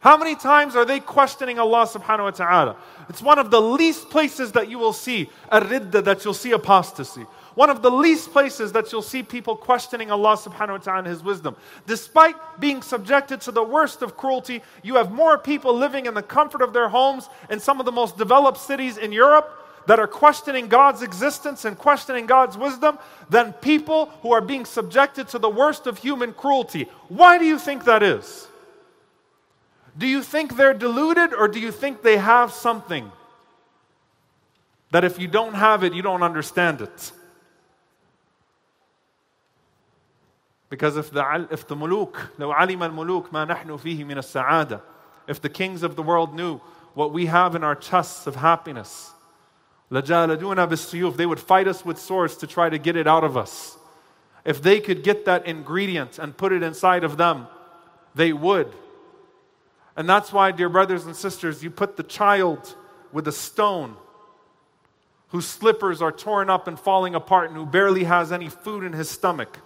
How 0.00 0.16
many 0.16 0.34
times 0.34 0.76
are 0.76 0.84
they 0.84 1.00
questioning 1.00 1.58
Allah 1.58 1.86
subhanahu 1.86 2.24
wa 2.24 2.30
ta'ala? 2.30 2.76
It's 3.08 3.22
one 3.22 3.38
of 3.38 3.50
the 3.50 3.60
least 3.60 4.10
places 4.10 4.52
that 4.52 4.68
you 4.68 4.78
will 4.78 4.92
see 4.92 5.30
a 5.50 5.60
ridda, 5.60 6.04
that 6.04 6.24
you'll 6.24 6.34
see 6.34 6.52
apostasy. 6.52 7.26
One 7.56 7.70
of 7.70 7.80
the 7.80 7.90
least 7.90 8.32
places 8.32 8.72
that 8.72 8.92
you'll 8.92 9.00
see 9.00 9.22
people 9.22 9.56
questioning 9.56 10.10
Allah 10.10 10.36
subhanahu 10.36 10.68
wa 10.68 10.76
ta'ala 10.76 10.98
and 10.98 11.06
His 11.06 11.22
wisdom. 11.22 11.56
Despite 11.86 12.36
being 12.60 12.82
subjected 12.82 13.40
to 13.40 13.50
the 13.50 13.64
worst 13.64 14.02
of 14.02 14.14
cruelty, 14.14 14.62
you 14.82 14.96
have 14.96 15.10
more 15.10 15.38
people 15.38 15.74
living 15.74 16.04
in 16.04 16.12
the 16.12 16.22
comfort 16.22 16.60
of 16.60 16.74
their 16.74 16.90
homes 16.90 17.30
in 17.48 17.58
some 17.58 17.80
of 17.80 17.86
the 17.86 17.92
most 17.92 18.18
developed 18.18 18.58
cities 18.58 18.98
in 18.98 19.10
Europe 19.10 19.50
that 19.86 19.98
are 19.98 20.06
questioning 20.06 20.68
God's 20.68 21.00
existence 21.00 21.64
and 21.64 21.78
questioning 21.78 22.26
God's 22.26 22.58
wisdom 22.58 22.98
than 23.30 23.54
people 23.54 24.06
who 24.20 24.32
are 24.32 24.42
being 24.42 24.66
subjected 24.66 25.28
to 25.28 25.38
the 25.38 25.48
worst 25.48 25.86
of 25.86 25.96
human 25.96 26.34
cruelty. 26.34 26.90
Why 27.08 27.38
do 27.38 27.46
you 27.46 27.58
think 27.58 27.84
that 27.84 28.02
is? 28.02 28.48
Do 29.96 30.06
you 30.06 30.22
think 30.22 30.58
they're 30.58 30.74
deluded 30.74 31.32
or 31.32 31.48
do 31.48 31.58
you 31.58 31.72
think 31.72 32.02
they 32.02 32.18
have 32.18 32.52
something 32.52 33.10
that 34.90 35.04
if 35.04 35.18
you 35.18 35.26
don't 35.26 35.54
have 35.54 35.84
it, 35.84 35.94
you 35.94 36.02
don't 36.02 36.22
understand 36.22 36.82
it? 36.82 37.12
Because 40.75 40.95
if 40.95 41.11
the, 41.11 41.47
if 41.51 41.67
the 41.67 41.75
muluk, 41.75 42.15
لو 42.39 42.53
علم 42.53 42.83
الملوك 42.83 43.33
ما 43.33 43.45
نحن 43.45 43.77
فيه 43.77 44.05
من 44.05 44.17
السعادة, 44.17 44.81
if 45.27 45.41
the 45.41 45.49
kings 45.49 45.83
of 45.83 45.95
the 45.95 46.01
world 46.01 46.33
knew 46.33 46.61
what 46.93 47.11
we 47.11 47.25
have 47.25 47.55
in 47.55 47.63
our 47.63 47.75
chests 47.75 48.25
of 48.25 48.35
happiness, 48.37 49.11
لجالدونا 49.91 50.67
بالسيوف, 50.67 51.17
they 51.17 51.25
would 51.25 51.39
fight 51.39 51.67
us 51.67 51.83
with 51.85 51.99
swords 51.99 52.37
to 52.37 52.47
try 52.47 52.69
to 52.69 52.77
get 52.77 52.95
it 52.95 53.07
out 53.07 53.23
of 53.23 53.35
us. 53.35 53.77
If 54.45 54.61
they 54.61 54.79
could 54.79 55.03
get 55.03 55.25
that 55.25 55.45
ingredient 55.45 56.17
and 56.17 56.35
put 56.35 56.51
it 56.51 56.63
inside 56.63 57.03
of 57.03 57.17
them, 57.17 57.47
they 58.15 58.33
would. 58.33 58.73
And 59.95 60.07
that's 60.07 60.31
why, 60.31 60.51
dear 60.51 60.69
brothers 60.69 61.05
and 61.05 61.15
sisters, 61.15 61.63
you 61.63 61.69
put 61.69 61.97
the 61.97 62.03
child 62.03 62.75
with 63.11 63.27
a 63.27 63.31
stone 63.31 63.95
whose 65.29 65.45
slippers 65.45 66.01
are 66.01 66.11
torn 66.11 66.49
up 66.49 66.67
and 66.67 66.79
falling 66.79 67.13
apart 67.13 67.49
and 67.49 67.57
who 67.57 67.65
barely 67.65 68.05
has 68.05 68.31
any 68.31 68.49
food 68.49 68.83
in 68.83 68.93
his 68.93 69.09
stomach. 69.09 69.59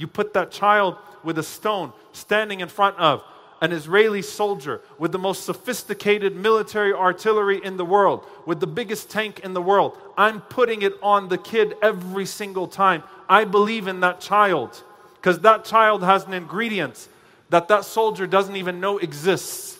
You 0.00 0.06
put 0.06 0.32
that 0.32 0.50
child 0.50 0.96
with 1.22 1.36
a 1.36 1.42
stone 1.42 1.92
standing 2.12 2.60
in 2.60 2.68
front 2.68 2.98
of 2.98 3.22
an 3.60 3.70
Israeli 3.70 4.22
soldier 4.22 4.80
with 4.98 5.12
the 5.12 5.18
most 5.18 5.44
sophisticated 5.44 6.34
military 6.34 6.94
artillery 6.94 7.62
in 7.62 7.76
the 7.76 7.84
world, 7.84 8.24
with 8.46 8.60
the 8.60 8.66
biggest 8.66 9.10
tank 9.10 9.40
in 9.40 9.52
the 9.52 9.60
world. 9.60 9.98
I'm 10.16 10.40
putting 10.40 10.80
it 10.80 10.94
on 11.02 11.28
the 11.28 11.36
kid 11.36 11.74
every 11.82 12.24
single 12.24 12.66
time. 12.66 13.02
I 13.28 13.44
believe 13.44 13.88
in 13.88 14.00
that 14.00 14.22
child 14.22 14.82
because 15.16 15.40
that 15.40 15.66
child 15.66 16.02
has 16.02 16.24
an 16.24 16.32
ingredient 16.32 17.06
that 17.50 17.68
that 17.68 17.84
soldier 17.84 18.26
doesn't 18.26 18.56
even 18.56 18.80
know 18.80 18.96
exists. 18.96 19.78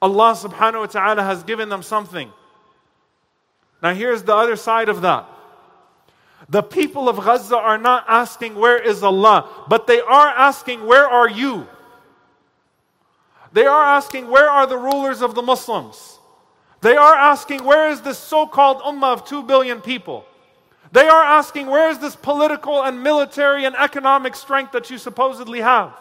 Allah 0.00 0.32
subhanahu 0.32 0.80
wa 0.80 0.86
ta'ala 0.86 1.22
has 1.22 1.42
given 1.42 1.68
them 1.68 1.82
something. 1.82 2.32
Now, 3.82 3.92
here's 3.92 4.22
the 4.22 4.34
other 4.34 4.56
side 4.56 4.88
of 4.88 5.02
that. 5.02 5.26
The 6.48 6.62
people 6.62 7.08
of 7.08 7.16
Gaza 7.16 7.56
are 7.56 7.78
not 7.78 8.04
asking, 8.08 8.54
Where 8.54 8.78
is 8.78 9.02
Allah? 9.02 9.48
But 9.68 9.86
they 9.86 10.00
are 10.00 10.28
asking, 10.28 10.84
Where 10.86 11.08
are 11.08 11.28
you? 11.28 11.66
They 13.52 13.66
are 13.66 13.84
asking, 13.84 14.28
Where 14.28 14.48
are 14.48 14.66
the 14.66 14.78
rulers 14.78 15.22
of 15.22 15.34
the 15.34 15.42
Muslims? 15.42 16.18
They 16.80 16.96
are 16.96 17.14
asking, 17.14 17.64
Where 17.64 17.90
is 17.90 18.00
this 18.00 18.18
so 18.18 18.46
called 18.46 18.78
ummah 18.82 19.12
of 19.12 19.24
2 19.24 19.44
billion 19.44 19.80
people? 19.80 20.24
They 20.90 21.06
are 21.06 21.22
asking, 21.22 21.68
Where 21.68 21.90
is 21.90 21.98
this 21.98 22.16
political 22.16 22.82
and 22.82 23.02
military 23.02 23.64
and 23.64 23.76
economic 23.76 24.34
strength 24.34 24.72
that 24.72 24.90
you 24.90 24.98
supposedly 24.98 25.60
have? 25.60 25.96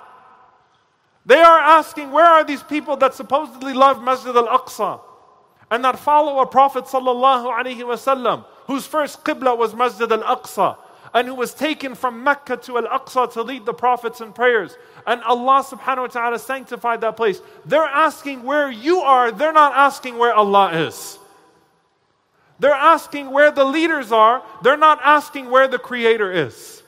They 1.25 1.39
are 1.39 1.59
asking, 1.59 2.11
Where 2.11 2.25
are 2.25 2.43
these 2.43 2.63
people 2.63 2.97
that 2.97 3.13
supposedly 3.13 3.73
love 3.73 4.03
Masjid 4.03 4.35
al 4.35 4.47
Aqsa 4.47 4.99
and 5.69 5.85
that 5.85 5.99
follow 5.99 6.39
a 6.39 6.45
Prophet 6.47 6.85
sallallahu 6.85 7.57
alaihi 7.57 7.79
wasallam 7.79 8.45
whose 8.67 8.85
first 8.85 9.23
qibla 9.23 9.57
was 9.57 9.73
Masjid 9.73 10.11
al 10.11 10.23
Aqsa 10.23 10.77
and 11.13 11.27
who 11.27 11.35
was 11.35 11.53
taken 11.53 11.95
from 11.95 12.23
Mecca 12.23 12.57
to 12.57 12.77
Al 12.77 12.99
Aqsa 12.99 13.31
to 13.33 13.43
lead 13.43 13.65
the 13.65 13.73
prophets 13.73 14.21
in 14.21 14.31
prayers. 14.31 14.77
And 15.05 15.21
Allah 15.23 15.63
subhanahu 15.63 15.97
wa 15.97 16.07
ta'ala 16.07 16.39
sanctified 16.39 17.01
that 17.01 17.17
place. 17.17 17.41
They're 17.65 17.83
asking 17.83 18.43
where 18.43 18.71
you 18.71 18.99
are, 18.99 19.31
they're 19.31 19.53
not 19.53 19.73
asking 19.73 20.17
where 20.17 20.33
Allah 20.33 20.71
is. 20.87 21.17
They're 22.59 22.71
asking 22.71 23.31
where 23.31 23.51
the 23.51 23.65
leaders 23.65 24.11
are, 24.11 24.43
they're 24.61 24.77
not 24.77 24.99
asking 25.03 25.49
where 25.49 25.67
the 25.67 25.79
Creator 25.79 26.31
is. 26.31 26.83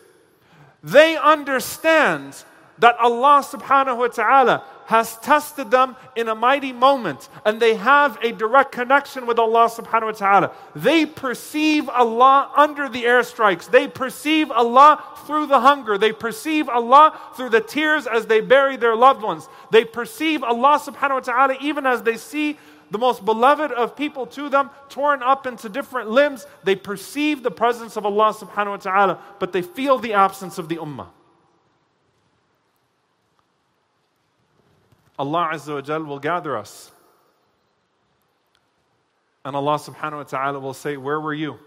They 0.84 1.18
understand 1.18 2.44
that 2.80 2.98
Allah 3.00 3.44
subhanahu 3.44 3.98
wa 3.98 4.08
ta'ala 4.08 4.64
has 4.94 5.18
tested 5.18 5.72
them 5.72 5.96
in 6.16 6.30
a 6.30 6.36
mighty 6.36 6.72
moment 6.72 7.28
and 7.46 7.60
they 7.60 7.74
have 7.74 8.16
a 8.22 8.32
direct 8.32 8.72
connection 8.72 9.26
with 9.26 9.40
Allah 9.40 9.68
subhanahu 9.68 10.06
wa 10.06 10.12
ta'ala. 10.12 10.52
They 10.76 11.08
perceive 11.08 11.90
Allah 11.90 12.52
under 12.56 12.88
the 12.88 13.06
airstrikes. 13.06 13.72
They 13.72 13.88
perceive 13.88 14.52
Allah 14.52 15.04
through 15.26 15.48
the 15.48 15.62
hunger. 15.62 15.98
They 15.98 16.12
perceive 16.12 16.70
Allah 16.70 17.20
through 17.36 17.50
the 17.50 17.60
tears 17.60 18.06
as 18.06 18.28
they 18.28 18.40
bury 18.40 18.78
their 18.78 18.96
loved 18.96 19.24
ones. 19.24 19.50
They 19.72 19.84
perceive 19.84 20.44
Allah 20.44 20.80
subhanahu 20.80 21.16
wa 21.16 21.20
ta'ala 21.22 21.58
even 21.60 21.88
as 21.88 22.04
they 22.04 22.18
see 22.18 22.60
the 22.92 23.00
most 23.00 23.26
beloved 23.26 23.72
of 23.72 23.96
people 23.96 24.28
to 24.28 24.48
them 24.48 24.70
torn 24.90 25.24
up 25.24 25.48
into 25.48 25.70
different 25.70 26.12
limbs. 26.12 26.46
They 26.64 26.76
perceive 26.76 27.42
the 27.42 27.50
presence 27.50 27.98
of 27.98 28.06
Allah 28.06 28.32
subhanahu 28.32 28.78
wa 28.78 28.78
ta'ala, 28.78 29.20
but 29.40 29.54
they 29.54 29.64
feel 29.64 29.98
the 29.98 30.14
absence 30.14 30.60
of 30.60 30.70
the 30.70 30.78
ummah. 30.78 31.08
Allah 35.24 35.52
Azza 35.54 35.74
wa 35.74 35.80
Jal 35.80 36.04
will 36.04 36.20
gather 36.20 36.58
us. 36.58 36.92
And 39.46 39.56
Allah 39.56 39.76
subhanahu 39.76 40.18
wa 40.18 40.24
ta'ala 40.24 40.60
will 40.60 40.74
say, 40.74 40.98
Where 40.98 41.18
were 41.18 41.34
you? 41.34 41.58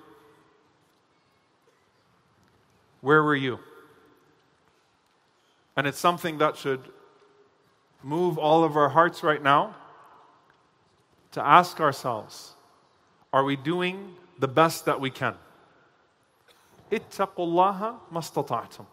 Where 3.01 3.23
were 3.23 3.35
you? 3.35 3.59
And 5.75 5.87
it's 5.87 5.99
something 5.99 6.37
that 6.39 6.59
should 6.59 6.81
move 8.03 8.37
all 8.37 8.63
of 8.63 8.77
our 8.77 8.91
hearts 8.91 9.23
right 9.23 9.43
now 9.43 9.75
to 11.33 11.43
ask 11.43 11.81
ourselves 11.81 12.53
are 13.33 13.43
we 13.45 13.57
doing 13.57 14.17
the 14.39 14.49
best 14.49 14.85
that 14.85 15.01
we 15.01 15.09
can? 15.09 15.35
Ittaqullaha 16.93 17.97
mastata'tum. 18.13 18.85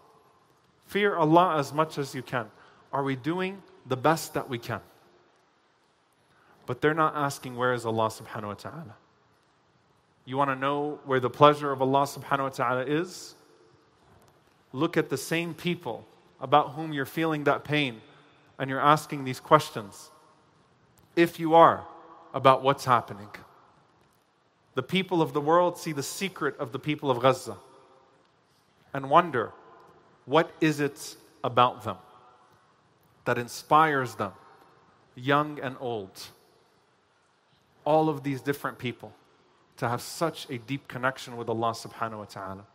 Fear 0.88 1.18
Allah 1.18 1.58
as 1.58 1.74
much 1.74 1.98
as 1.98 2.16
you 2.16 2.22
can. 2.22 2.50
Are 2.94 3.04
we 3.04 3.18
doing 3.18 3.62
the 3.86 3.98
best 3.98 4.34
that 4.34 4.50
we 4.50 4.58
can. 4.58 4.82
But 6.66 6.82
they're 6.82 6.94
not 6.94 7.16
asking, 7.16 7.56
Where 7.56 7.74
is 7.74 7.86
Allah 7.86 8.08
subhanahu 8.08 8.48
wa 8.48 8.54
ta'ala? 8.54 8.96
You 10.26 10.38
want 10.38 10.52
to 10.52 10.56
know 10.56 11.00
where 11.06 11.20
the 11.20 11.30
pleasure 11.30 11.72
of 11.72 11.82
Allah 11.82 12.04
subhanahu 12.04 12.44
wa 12.44 12.50
ta'ala 12.50 12.86
is? 12.86 13.36
Look 14.72 14.96
at 14.96 15.10
the 15.10 15.18
same 15.18 15.54
people 15.54 16.06
about 16.40 16.72
whom 16.72 16.94
you're 16.94 17.06
feeling 17.06 17.44
that 17.44 17.64
pain 17.64 18.02
and 18.58 18.70
you're 18.70 18.80
asking 18.80 19.26
these 19.26 19.40
questions. 19.40 20.10
If 21.16 21.40
you 21.40 21.54
are, 21.56 21.86
about 22.34 22.64
what's 22.64 22.86
happening. 22.86 23.30
The 24.76 24.84
people 24.84 25.22
of 25.22 25.34
the 25.34 25.42
world 25.42 25.78
see 25.78 25.92
the 25.92 26.04
secret 26.04 26.58
of 26.58 26.72
the 26.72 26.80
people 26.80 27.12
of 27.12 27.20
Gaza 27.20 27.58
and 28.94 29.10
wonder, 29.10 29.52
what 30.26 30.52
is 30.60 30.80
it 30.80 31.16
about 31.44 31.84
them? 31.84 31.98
That 33.26 33.38
inspires 33.38 34.16
them, 34.16 34.32
young 35.16 35.60
and 35.60 35.76
old. 35.80 36.28
All 37.86 38.10
of 38.10 38.24
these 38.24 38.42
different 38.42 38.78
people 38.78 39.14
to 39.78 39.90
have 39.90 40.02
such 40.02 40.50
a 40.50 40.58
deep 40.58 40.88
connection 40.88 41.36
with 41.38 41.50
Allah 41.50 41.72
subhanahu 41.72 42.20
wa 42.20 42.26
ta'ala. 42.26 42.66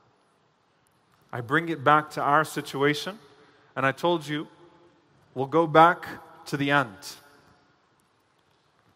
I 1.33 1.41
bring 1.41 1.69
it 1.69 1.85
back 1.85 2.11
to 2.13 2.23
our 2.23 2.45
situation, 2.45 3.19
and 3.77 3.85
I 3.85 3.93
told 3.93 4.27
you 4.27 4.49
we'll 5.35 5.47
go 5.47 5.67
back 5.67 6.07
to 6.47 6.57
the 6.57 6.71
end. 6.71 6.97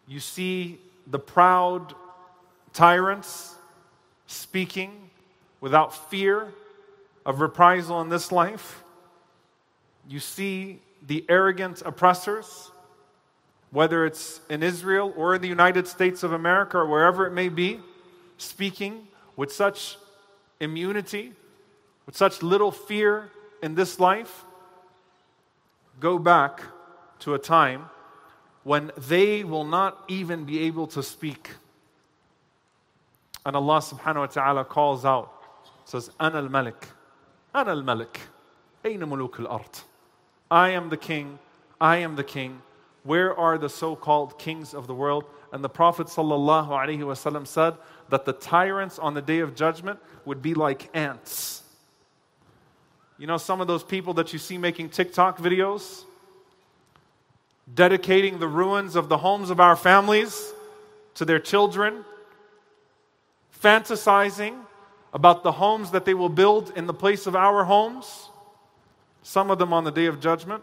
You 0.06 0.20
see 0.20 0.78
the 1.06 1.18
proud 1.18 1.94
tyrants 2.72 3.54
speaking 4.26 5.10
without 5.60 6.10
fear 6.10 6.48
of 7.24 7.40
reprisal 7.40 8.00
in 8.00 8.08
this 8.08 8.32
life. 8.32 8.82
You 10.08 10.18
see 10.18 10.80
the 11.06 11.24
arrogant 11.28 11.82
oppressors, 11.84 12.70
whether 13.70 14.04
it's 14.04 14.40
in 14.48 14.62
Israel 14.62 15.12
or 15.16 15.34
in 15.34 15.42
the 15.42 15.48
United 15.48 15.86
States 15.86 16.22
of 16.22 16.32
America 16.32 16.78
or 16.78 16.86
wherever 16.86 17.26
it 17.26 17.32
may 17.32 17.48
be, 17.48 17.80
speaking 18.38 19.08
with 19.36 19.52
such 19.52 19.96
immunity, 20.60 21.32
with 22.06 22.16
such 22.16 22.42
little 22.42 22.70
fear 22.70 23.30
in 23.62 23.74
this 23.74 23.98
life, 23.98 24.44
go 26.00 26.18
back 26.18 26.60
to 27.20 27.34
a 27.34 27.38
time 27.38 27.86
when 28.64 28.90
they 28.96 29.44
will 29.44 29.64
not 29.64 30.04
even 30.08 30.44
be 30.44 30.60
able 30.60 30.86
to 30.86 31.02
speak. 31.02 31.50
And 33.44 33.56
Allah 33.56 33.78
subhanahu 33.78 34.16
wa 34.16 34.26
ta'ala 34.26 34.64
calls 34.64 35.04
out, 35.04 35.32
says, 35.84 36.10
Ana 36.20 36.38
al-Malik, 36.38 36.86
Ana 37.54 37.70
al-Malik, 37.70 38.20
Aina 38.84 39.06
muluk 39.06 39.40
al-ard. 39.40 39.80
I 40.52 40.72
am 40.72 40.90
the 40.90 40.98
king, 40.98 41.38
I 41.80 41.96
am 41.96 42.14
the 42.14 42.22
king. 42.22 42.60
Where 43.04 43.34
are 43.34 43.56
the 43.56 43.70
so 43.70 43.96
called 43.96 44.38
kings 44.38 44.74
of 44.74 44.86
the 44.86 44.94
world? 44.94 45.24
And 45.50 45.64
the 45.64 45.70
Prophet 45.70 46.08
ﷺ 46.08 47.46
said 47.46 47.74
that 48.10 48.26
the 48.26 48.34
tyrants 48.34 48.98
on 48.98 49.14
the 49.14 49.22
day 49.22 49.38
of 49.38 49.54
judgment 49.54 49.98
would 50.26 50.42
be 50.42 50.52
like 50.52 50.90
ants. 50.92 51.62
You 53.18 53.26
know, 53.26 53.38
some 53.38 53.62
of 53.62 53.66
those 53.66 53.82
people 53.82 54.12
that 54.14 54.34
you 54.34 54.38
see 54.38 54.58
making 54.58 54.90
TikTok 54.90 55.38
videos, 55.38 56.04
dedicating 57.74 58.38
the 58.38 58.46
ruins 58.46 58.94
of 58.94 59.08
the 59.08 59.16
homes 59.16 59.48
of 59.48 59.58
our 59.58 59.74
families 59.74 60.52
to 61.14 61.24
their 61.24 61.40
children, 61.40 62.04
fantasizing 63.62 64.58
about 65.14 65.44
the 65.44 65.52
homes 65.52 65.92
that 65.92 66.04
they 66.04 66.14
will 66.14 66.28
build 66.28 66.74
in 66.76 66.86
the 66.86 66.94
place 66.94 67.26
of 67.26 67.34
our 67.34 67.64
homes, 67.64 68.28
some 69.22 69.50
of 69.50 69.58
them 69.58 69.72
on 69.72 69.84
the 69.84 69.90
day 69.90 70.06
of 70.06 70.20
judgment. 70.20 70.62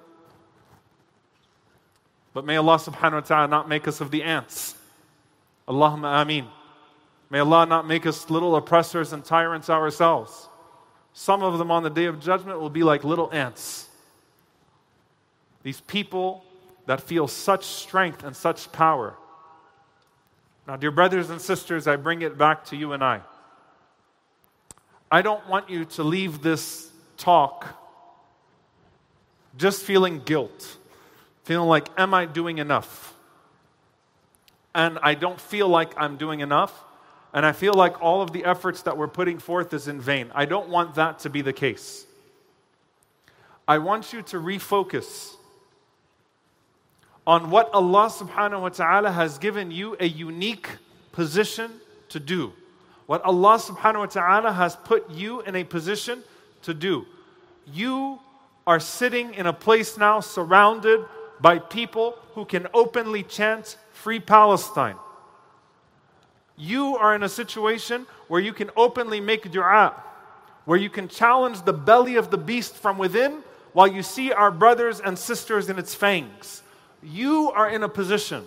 But 2.34 2.46
may 2.46 2.58
Allah 2.58 2.76
subhanahu 2.76 3.14
wa 3.14 3.20
ta'ala 3.22 3.48
not 3.48 3.68
make 3.68 3.88
us 3.88 4.02
of 4.02 4.12
the 4.12 4.24
ants. 4.24 4.76
Allahumma 5.68 6.22
ameen. 6.22 6.48
May 7.30 7.40
Allah 7.40 7.66
not 7.66 7.88
make 7.88 8.06
us 8.06 8.30
little 8.30 8.56
oppressors 8.56 9.14
and 9.14 9.24
tyrants 9.24 9.70
ourselves. 9.70 10.48
Some 11.14 11.44
of 11.44 11.58
them 11.58 11.72
on 11.72 11.84
the 11.84 11.90
day 11.90 12.06
of 12.06 12.20
judgment 12.20 12.60
will 12.60 12.70
be 12.70 12.84
like 12.84 13.04
little 13.04 13.32
ants. 13.32 13.88
These 15.64 15.82
people 15.82 16.44
that 16.86 17.02
feel 17.02 17.28
such 17.28 17.66
strength 17.66 18.24
and 18.24 18.36
such 18.36 18.72
power. 18.72 19.16
Now, 20.68 20.76
dear 20.76 20.92
brothers 20.92 21.30
and 21.30 21.42
sisters, 21.42 21.88
I 21.88 21.96
bring 21.96 22.22
it 22.22 22.38
back 22.38 22.66
to 22.66 22.76
you 22.76 22.94
and 22.94 23.04
I. 23.04 23.22
I 25.12 25.22
don't 25.22 25.48
want 25.48 25.70
you 25.70 25.86
to 25.86 26.04
leave 26.04 26.42
this 26.42 26.92
talk 27.18 27.79
just 29.60 29.84
feeling 29.84 30.22
guilt, 30.26 30.78
feeling 31.44 31.68
like, 31.68 31.88
am 31.98 32.14
I 32.14 32.26
doing 32.26 32.58
enough? 32.58 33.14
And 34.74 34.98
I 35.04 35.14
don't 35.14 35.40
feel 35.40 35.68
like 35.68 35.94
I'm 35.98 36.18
doing 36.18 36.40
enough, 36.40 36.84
and 37.34 37.46
I 37.46 37.52
feel 37.52 37.74
like 37.74 38.02
all 38.02 38.24
of 38.24 38.34
the 38.34 38.46
efforts 38.46 38.82
that 38.84 38.98
we're 38.98 39.08
putting 39.08 39.38
forth 39.38 39.74
is 39.74 39.88
in 39.88 40.02
vain. 40.02 40.32
I 40.34 40.46
don't 40.46 40.70
want 40.70 40.96
that 40.96 41.20
to 41.20 41.30
be 41.30 41.42
the 41.42 41.54
case. 41.54 42.06
I 43.68 43.78
want 43.78 44.14
you 44.14 44.24
to 44.24 44.38
refocus 44.38 45.36
on 47.28 47.52
what 47.52 47.70
Allah 47.72 48.10
subhanahu 48.10 48.62
wa 48.62 48.70
ta'ala 48.70 49.12
has 49.12 49.38
given 49.38 49.70
you 49.70 49.96
a 50.00 50.08
unique 50.08 50.70
position 51.12 51.70
to 52.10 52.20
do 52.20 52.54
what 53.10 53.24
Allah 53.24 53.58
subhanahu 53.58 54.00
wa 54.02 54.06
ta'ala 54.06 54.52
has 54.52 54.76
put 54.76 55.10
you 55.10 55.42
in 55.42 55.56
a 55.56 55.64
position 55.64 56.22
to 56.62 56.76
do. 56.76 57.08
You 57.74 58.20
are 58.70 58.80
sitting 58.80 59.34
in 59.34 59.48
a 59.48 59.52
place 59.52 59.98
now 59.98 60.20
surrounded 60.20 61.04
by 61.42 61.58
people 61.58 62.16
who 62.36 62.46
can 62.46 62.68
openly 62.72 63.24
chant 63.24 63.78
Free 63.94 64.20
Palestine. 64.20 64.96
You 66.56 66.96
are 66.98 67.16
in 67.16 67.24
a 67.24 67.30
situation 67.30 68.06
where 68.28 68.40
you 68.40 68.54
can 68.54 68.70
openly 68.78 69.22
make 69.22 69.52
dua, 69.52 69.96
where 70.66 70.78
you 70.78 70.92
can 70.92 71.08
challenge 71.08 71.64
the 71.64 71.74
belly 71.74 72.16
of 72.16 72.30
the 72.30 72.38
beast 72.38 72.76
from 72.76 73.00
within 73.00 73.42
while 73.74 73.88
you 73.88 74.04
see 74.04 74.32
our 74.32 74.52
brothers 74.52 75.00
and 75.00 75.18
sisters 75.18 75.68
in 75.68 75.80
its 75.80 75.96
fangs. 75.96 76.62
You 77.02 77.50
are 77.50 77.72
in 77.72 77.82
a 77.82 77.90
position 77.90 78.44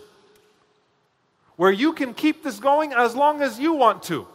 where 1.56 1.72
you 1.72 1.94
can 1.94 2.14
keep 2.14 2.44
this 2.44 2.60
going 2.60 2.92
as 2.92 3.16
long 3.16 3.42
as 3.42 3.58
you 3.58 3.72
want 3.72 4.04
to. 4.04 4.28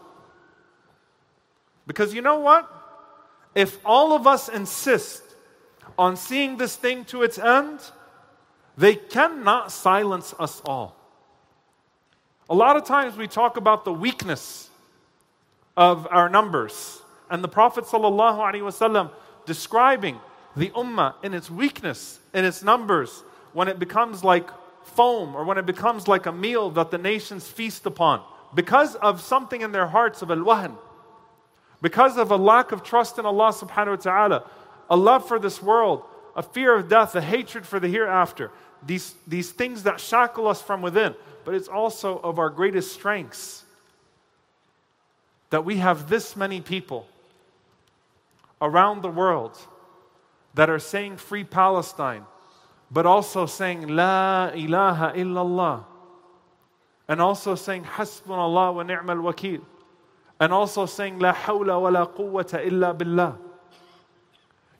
Because 1.85 2.13
you 2.13 2.21
know 2.21 2.39
what? 2.39 2.69
If 3.55 3.79
all 3.85 4.11
of 4.11 4.27
us 4.27 4.49
insist 4.49 5.23
on 5.97 6.15
seeing 6.15 6.57
this 6.57 6.75
thing 6.75 7.05
to 7.05 7.23
its 7.23 7.37
end, 7.37 7.79
they 8.77 8.95
cannot 8.95 9.71
silence 9.71 10.33
us 10.39 10.61
all. 10.65 10.95
A 12.49 12.55
lot 12.55 12.77
of 12.77 12.85
times 12.85 13.17
we 13.17 13.27
talk 13.27 13.57
about 13.57 13.83
the 13.83 13.93
weakness 13.93 14.69
of 15.75 16.07
our 16.11 16.29
numbers. 16.29 17.01
And 17.29 17.43
the 17.43 17.47
Prophet 17.47 17.85
ﷺ 17.85 19.11
describing 19.45 20.19
the 20.55 20.69
ummah 20.69 21.15
in 21.23 21.33
its 21.33 21.51
weakness, 21.51 22.19
in 22.33 22.45
its 22.45 22.63
numbers, 22.63 23.23
when 23.53 23.67
it 23.67 23.79
becomes 23.79 24.23
like 24.23 24.49
foam 24.83 25.35
or 25.35 25.43
when 25.43 25.57
it 25.57 25.65
becomes 25.65 26.07
like 26.07 26.25
a 26.25 26.31
meal 26.31 26.69
that 26.71 26.91
the 26.91 26.97
nations 26.97 27.47
feast 27.47 27.85
upon 27.85 28.23
because 28.55 28.95
of 28.95 29.21
something 29.21 29.61
in 29.61 29.71
their 29.71 29.87
hearts 29.87 30.21
of 30.21 30.31
al-wahn, 30.31 30.77
because 31.81 32.17
of 32.17 32.31
a 32.31 32.35
lack 32.37 32.71
of 32.71 32.81
trust 32.81 33.19
in 33.19 33.25
Allah 33.25 33.51
subhanahu 33.51 33.89
wa 33.89 33.95
ta'ala, 33.95 34.49
a 34.89 34.95
love 34.95 35.27
for 35.27 35.39
this 35.39 35.61
world, 35.61 36.03
a 36.35 36.43
fear 36.43 36.75
of 36.75 36.87
death, 36.89 37.15
a 37.15 37.21
hatred 37.21 37.65
for 37.65 37.79
the 37.79 37.87
hereafter, 37.87 38.51
these, 38.85 39.15
these 39.25 39.51
things 39.51 39.83
that 39.83 39.99
shackle 39.99 40.47
us 40.47 40.61
from 40.61 40.81
within, 40.81 41.15
but 41.45 41.53
it's 41.53 41.67
also 41.67 42.19
of 42.19 42.39
our 42.39 42.49
greatest 42.49 42.91
strengths 42.91 43.63
that 45.49 45.63
we 45.65 45.77
have 45.77 46.09
this 46.09 46.35
many 46.35 46.61
people 46.61 47.07
around 48.61 49.01
the 49.01 49.09
world 49.09 49.57
that 50.53 50.69
are 50.69 50.79
saying 50.79 51.17
free 51.17 51.43
Palestine, 51.43 52.25
but 52.91 53.05
also 53.05 53.45
saying 53.45 53.87
La 53.87 54.49
ilaha 54.49 55.13
illallah, 55.15 55.83
and 57.07 57.21
also 57.21 57.55
saying 57.55 57.83
Hasbunallah 57.83 58.73
wa 58.75 58.83
ni'mal 58.83 59.17
wakil 59.17 59.61
and 60.39 60.53
also 60.53 60.85
saying 60.85 61.19
La 61.19 61.33
hawla 61.33 61.81
wa 61.81 61.89
la 61.89 62.05
quwwata 62.05 62.65
illa 62.65 62.93
billah. 62.93 63.37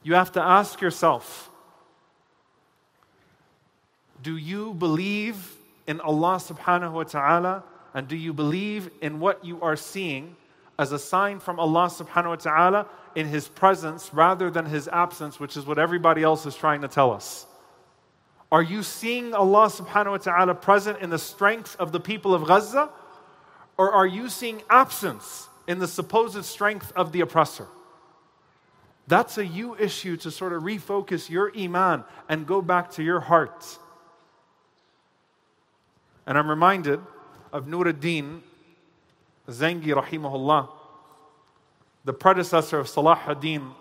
You 0.04 0.14
have 0.14 0.32
to 0.34 0.42
ask 0.42 0.82
yourself 0.82 1.50
Do 4.22 4.38
you 4.38 4.74
believe 4.74 5.56
in 5.86 6.02
Allah 6.02 6.38
subhanahu 6.38 6.92
wa 6.92 7.04
ta'ala? 7.04 7.64
And 7.94 8.08
do 8.08 8.16
you 8.16 8.34
believe 8.34 8.90
in 9.02 9.20
what 9.20 9.44
you 9.44 9.62
are 9.62 9.76
seeing 9.76 10.36
as 10.78 10.92
a 10.92 11.00
sign 11.00 11.40
from 11.40 11.60
Allah 11.60 11.88
subhanahu 11.88 12.30
wa 12.30 12.36
ta'ala 12.36 12.88
in 13.16 13.28
His 13.28 13.48
presence 13.48 14.14
rather 14.14 14.52
than 14.52 14.66
His 14.66 14.88
absence, 14.88 15.40
which 15.40 15.58
is 15.58 15.66
what 15.66 15.80
everybody 15.80 16.22
else 16.22 16.46
is 16.46 16.56
trying 16.56 16.82
to 16.82 16.88
tell 16.88 17.12
us? 17.12 17.46
Are 18.52 18.62
you 18.62 18.84
seeing 18.84 19.34
Allah 19.34 19.68
subhanahu 19.68 20.12
wa 20.12 20.18
ta'ala 20.18 20.56
present 20.56 21.00
in 21.00 21.10
the 21.10 21.20
strength 21.20 21.76
of 21.80 21.92
the 21.92 22.00
people 22.00 22.34
of 22.34 22.46
Gaza? 22.46 22.90
Or 23.78 23.92
are 23.92 24.08
you 24.08 24.30
seeing 24.30 24.62
absence 24.70 25.50
in 25.68 25.80
the 25.80 25.88
supposed 25.88 26.44
strength 26.46 26.92
of 26.96 27.12
the 27.12 27.22
oppressor? 27.22 27.68
That's 29.08 29.38
a 29.38 29.46
you 29.46 29.76
issue 29.78 30.18
to 30.18 30.32
sort 30.32 30.54
of 30.54 30.64
refocus 30.64 31.30
your 31.30 31.52
iman 31.58 32.04
and 32.28 32.46
go 32.46 32.62
back 32.62 32.92
to 32.92 33.04
your 33.04 33.22
heart. 33.22 33.78
And 36.26 36.38
I'm 36.38 36.50
reminded 36.50 37.00
of 37.54 37.68
Nur 37.68 37.88
ad-Din 37.88 38.44
Zengi 39.48 39.94
rahimahullah, 39.94 40.70
the 42.04 42.14
predecessor 42.14 42.80
of 42.80 42.90
Salah 42.90 43.20
ad-Din 43.26 43.72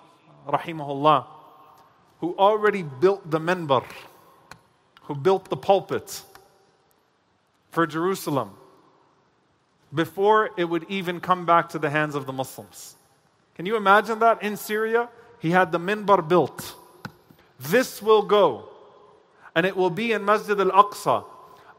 rahimahullah, 0.47 1.27
who 2.21 2.37
already 2.39 2.83
built 2.83 3.29
the 3.29 3.41
minbar, 3.41 3.85
who 5.03 5.15
built 5.15 5.51
the 5.51 5.57
pulpit 5.57 6.23
for 7.71 7.87
Jerusalem 7.87 8.51
before 9.93 10.51
it 10.57 10.65
would 10.65 10.85
even 10.89 11.21
come 11.21 11.47
back 11.47 11.71
to 11.71 11.79
the 11.79 11.91
hands 11.91 12.15
of 12.15 12.27
the 12.27 12.33
Muslims. 12.33 12.96
Can 13.57 13.67
you 13.67 13.77
imagine 13.77 14.21
that 14.21 14.43
in 14.43 14.57
Syria? 14.57 15.09
He 15.41 15.51
had 15.51 15.73
the 15.73 15.79
minbar 15.79 16.27
built. 16.27 16.77
This 17.59 18.01
will 18.01 18.23
go, 18.23 18.69
and 19.55 19.67
it 19.67 19.77
will 19.77 19.91
be 19.91 20.13
in 20.13 20.25
Masjid 20.25 20.61
al 20.61 20.71
Aqsa, 20.71 21.25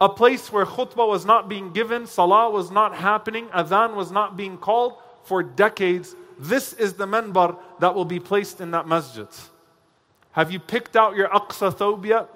a 0.02 0.10
place 0.10 0.52
where 0.52 0.66
khutbah 0.66 1.08
was 1.08 1.26
not 1.26 1.48
being 1.48 1.72
given, 1.72 2.06
salah 2.06 2.50
was 2.50 2.70
not 2.72 2.96
happening, 2.96 3.48
adhan 3.48 3.96
was 3.96 4.12
not 4.12 4.36
being 4.36 4.58
called 4.58 4.98
for 5.24 5.42
decades. 5.42 6.16
This 6.40 6.74
is 6.74 6.94
the 6.94 7.06
minbar 7.06 7.58
that 7.80 7.96
will 7.96 8.06
be 8.06 8.20
placed 8.20 8.60
in 8.60 8.72
that 8.72 8.88
masjid. 8.88 9.28
Have 10.32 10.52
you 10.52 10.60
picked 10.60 10.96
out 10.96 11.16
your 11.16 11.30
Aqsa 11.30 11.76
thobe 11.76 12.06
yet? 12.06 12.30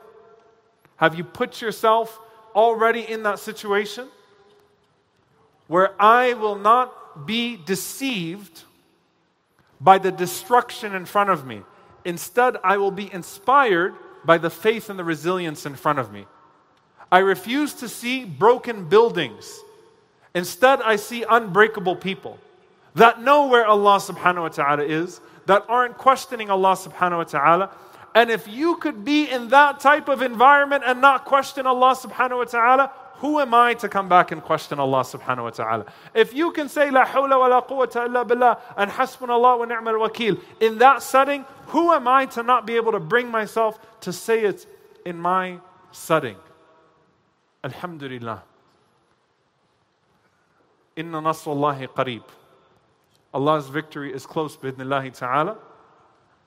Have 0.95 1.15
you 1.15 1.23
put 1.23 1.62
yourself 1.62 2.19
already 2.56 3.01
in 3.01 3.23
that 3.23 3.39
situation? 3.39 4.08
where 5.71 5.95
I 6.01 6.34
will 6.34 6.58
not 6.58 7.25
be 7.25 7.56
deceived 7.56 8.63
by 9.82 9.97
the 9.97 10.11
destruction 10.11 10.95
in 10.95 11.05
front 11.05 11.29
of 11.29 11.45
me. 11.45 11.63
Instead, 12.05 12.57
I 12.63 12.77
will 12.77 12.91
be 12.91 13.11
inspired 13.11 13.95
by 14.23 14.38
the 14.38 14.49
faith 14.49 14.89
and 14.89 14.97
the 14.97 15.03
resilience 15.03 15.65
in 15.65 15.75
front 15.75 15.99
of 15.99 16.13
me. 16.13 16.25
I 17.11 17.19
refuse 17.19 17.73
to 17.75 17.89
see 17.89 18.23
broken 18.23 18.88
buildings. 18.88 19.59
Instead, 20.34 20.82
I 20.82 20.95
see 20.95 21.25
unbreakable 21.27 21.97
people 21.97 22.39
that 22.95 23.21
know 23.21 23.47
where 23.47 23.65
Allah 23.65 23.97
subhanahu 23.97 24.41
wa 24.43 24.49
ta'ala 24.49 24.84
is, 24.84 25.19
that 25.47 25.65
aren't 25.67 25.97
questioning 25.97 26.49
Allah 26.49 26.73
subhanahu 26.73 27.17
wa 27.17 27.23
ta'ala. 27.23 27.69
And 28.13 28.29
if 28.29 28.47
you 28.47 28.75
could 28.75 29.03
be 29.03 29.29
in 29.29 29.49
that 29.49 29.79
type 29.79 30.07
of 30.07 30.21
environment 30.21 30.84
and 30.86 31.01
not 31.01 31.25
question 31.25 31.65
Allah 31.65 31.95
subhanahu 31.95 32.38
wa 32.38 32.43
ta'ala, 32.43 32.91
who 33.20 33.40
am 33.40 33.55
I 33.55 33.72
to 33.74 33.88
come 33.88 34.09
back 34.09 34.30
and 34.30 34.42
question 34.42 34.78
Allah 34.78 35.01
subhanahu 35.01 35.44
wa 35.44 35.51
ta'ala? 35.51 35.86
If 36.14 36.34
you 36.34 36.53
can 36.53 36.68
say 36.68 36.90
La 36.90 37.07
hawla 37.07 37.38
wa 37.38 37.47
la 37.47 37.62
quwwata 37.62 38.07
illa 38.07 38.24
billah 38.26 38.59
and 38.76 38.90
hasbunallah 38.90 39.59
wa 39.59 39.64
ni'mal 39.64 39.94
wakil 39.94 40.38
in 40.61 40.78
that 40.78 41.03
setting, 41.03 41.47
who 41.68 41.92
am 41.92 42.07
I 42.07 42.26
to 42.26 42.42
not 42.42 42.66
be 42.66 42.76
able 42.76 42.92
to 42.92 43.01
bring 43.01 43.30
myself 43.30 43.78
to 44.03 44.12
say 44.12 44.44
it 44.44 44.66
in 45.07 45.18
my 45.18 45.59
setting? 45.92 46.36
Alhamdulillah. 47.64 48.42
Inna 50.97 51.22
nasrullahi 51.22 51.88
qareeb. 51.88 52.22
Allah's 53.32 53.68
victory 53.68 54.12
is 54.12 54.26
close, 54.26 54.57
bidnillahi 54.57 55.16
ta'ala. 55.16 55.57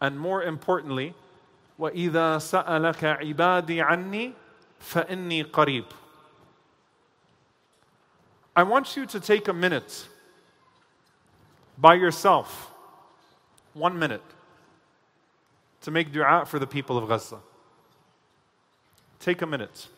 And 0.01 0.19
more 0.19 0.43
importantly, 0.43 1.15
وَإِذَا 1.79 2.37
سَأَلَكَ 2.37 3.19
عِبَادِي 3.21 3.83
عَنِّي 3.83 4.33
فَإِنِّي 4.79 5.51
قَرِيبٌ 5.51 5.85
I 8.56 8.62
want 8.62 8.96
you 8.96 9.06
to 9.06 9.20
take 9.20 9.48
a 9.48 9.52
minute 9.52 10.06
by 11.76 11.94
yourself, 11.94 12.70
one 13.72 13.98
minute, 13.98 14.22
to 15.82 15.90
make 15.90 16.12
dua 16.12 16.44
for 16.46 16.58
the 16.58 16.66
people 16.66 16.96
of 16.96 17.08
Gaza. 17.08 17.38
Take 19.18 19.42
a 19.42 19.46
minute. 19.46 19.88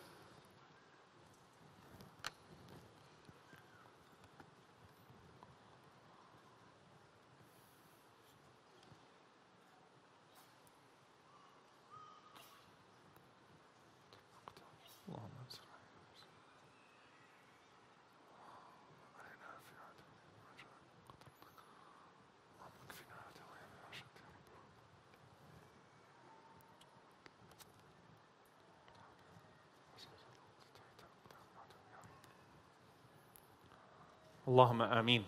اللهم 34.48 34.82
امين 34.82 35.24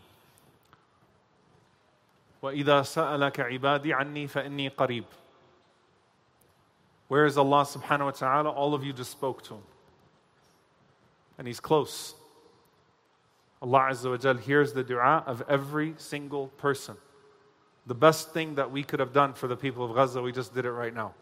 واذا 2.42 2.82
سالك 2.82 3.40
عبادي 3.40 3.94
عني 3.94 4.26
فاني 4.28 4.68
قريب 4.68 5.04
Where 7.08 7.26
is 7.26 7.36
Allah 7.36 7.64
subhanahu 7.64 8.06
wa 8.06 8.10
ta'ala? 8.10 8.50
All 8.50 8.74
of 8.74 8.82
you 8.82 8.92
just 8.92 9.10
spoke 9.10 9.42
to 9.44 9.54
him. 9.54 9.62
And 11.36 11.46
he's 11.46 11.60
close. 11.60 12.14
Allah 13.60 13.88
Azza 13.90 14.10
wa 14.10 14.16
Jal 14.16 14.36
hears 14.36 14.72
the 14.72 14.82
dua 14.82 15.22
of 15.26 15.42
every 15.48 15.94
single 15.98 16.48
person. 16.48 16.96
The 17.86 17.94
best 17.94 18.32
thing 18.32 18.54
that 18.54 18.70
we 18.70 18.82
could 18.82 19.00
have 19.00 19.12
done 19.12 19.34
for 19.34 19.46
the 19.46 19.56
people 19.56 19.84
of 19.84 19.94
Gaza, 19.94 20.22
we 20.22 20.32
just 20.32 20.54
did 20.54 20.64
it 20.64 20.72
right 20.72 20.94
now. 20.94 21.14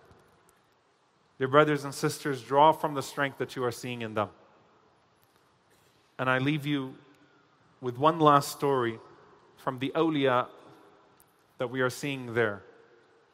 Dear 1.38 1.48
brothers 1.48 1.84
and 1.84 1.92
sisters, 1.92 2.42
draw 2.42 2.72
from 2.72 2.94
the 2.94 3.02
strength 3.02 3.38
that 3.38 3.56
you 3.56 3.64
are 3.64 3.72
seeing 3.72 4.02
in 4.02 4.14
them. 4.14 4.28
And 6.18 6.30
I 6.30 6.38
leave 6.38 6.64
you 6.64 6.94
with 7.81 7.97
one 7.97 8.19
last 8.19 8.51
story 8.51 8.99
from 9.57 9.79
the 9.79 9.91
awliya 9.95 10.47
that 11.57 11.69
we 11.69 11.81
are 11.81 11.89
seeing 11.89 12.33
there, 12.33 12.63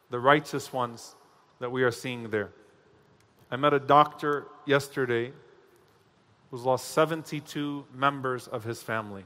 the 0.10 0.20
righteous 0.20 0.72
ones 0.72 1.16
that 1.60 1.72
we 1.72 1.84
are 1.84 1.92
seeing 1.92 2.30
there. 2.30 2.50
I 3.52 3.56
met 3.56 3.74
a 3.74 3.80
doctor 3.80 4.46
yesterday 4.66 5.32
who's 6.50 6.64
lost 6.64 6.90
72 6.90 7.86
members 7.94 8.48
of 8.48 8.64
his 8.64 8.82
family. 8.82 9.26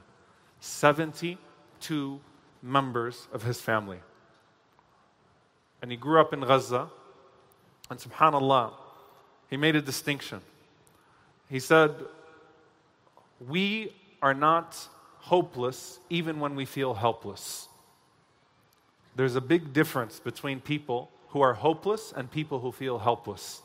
72 0.60 2.20
members 2.62 3.28
of 3.32 3.42
his 3.42 3.60
family. 3.60 3.98
And 5.80 5.90
he 5.90 5.96
grew 5.96 6.20
up 6.20 6.32
in 6.32 6.40
Gaza. 6.40 6.88
And 7.90 7.98
subhanAllah, 7.98 8.72
he 9.48 9.56
made 9.56 9.76
a 9.76 9.82
distinction. 9.82 10.40
He 11.48 11.60
said, 11.60 11.94
We 13.46 13.94
are 14.20 14.34
not 14.34 14.88
hopeless 15.28 15.98
even 16.08 16.40
when 16.40 16.54
we 16.56 16.64
feel 16.64 16.94
helpless. 16.94 17.68
There's 19.14 19.36
a 19.36 19.40
big 19.40 19.72
difference 19.72 20.20
between 20.20 20.60
people 20.60 21.10
who 21.30 21.40
are 21.40 21.54
hopeless 21.54 22.12
and 22.16 22.30
people 22.30 22.60
who 22.60 22.72
feel 22.72 22.98
helpless. 22.98 23.60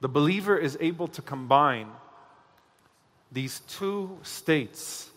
The 0.00 0.08
believer 0.08 0.58
is 0.58 0.76
able 0.80 1.08
to 1.08 1.22
combine 1.22 1.88
these 3.32 3.60
two 3.60 4.18
states 4.22 5.10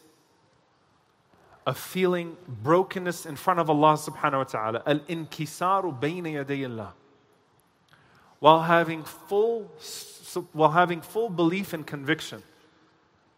of 1.66 1.78
feeling 1.78 2.38
brokenness 2.48 3.26
in 3.26 3.36
front 3.36 3.60
of 3.60 3.70
Allah 3.70 3.94
subhanahu 3.94 4.38
wa 4.38 4.44
ta'ala, 4.44 4.84
al 4.86 5.00
inkisaru 5.00 6.00
bayna 6.00 6.94
while 8.40 8.62
having 8.62 9.04
full 9.04 9.70
while 10.54 10.72
having 10.72 11.02
full 11.02 11.30
belief 11.30 11.74
and 11.74 11.86
conviction 11.86 12.42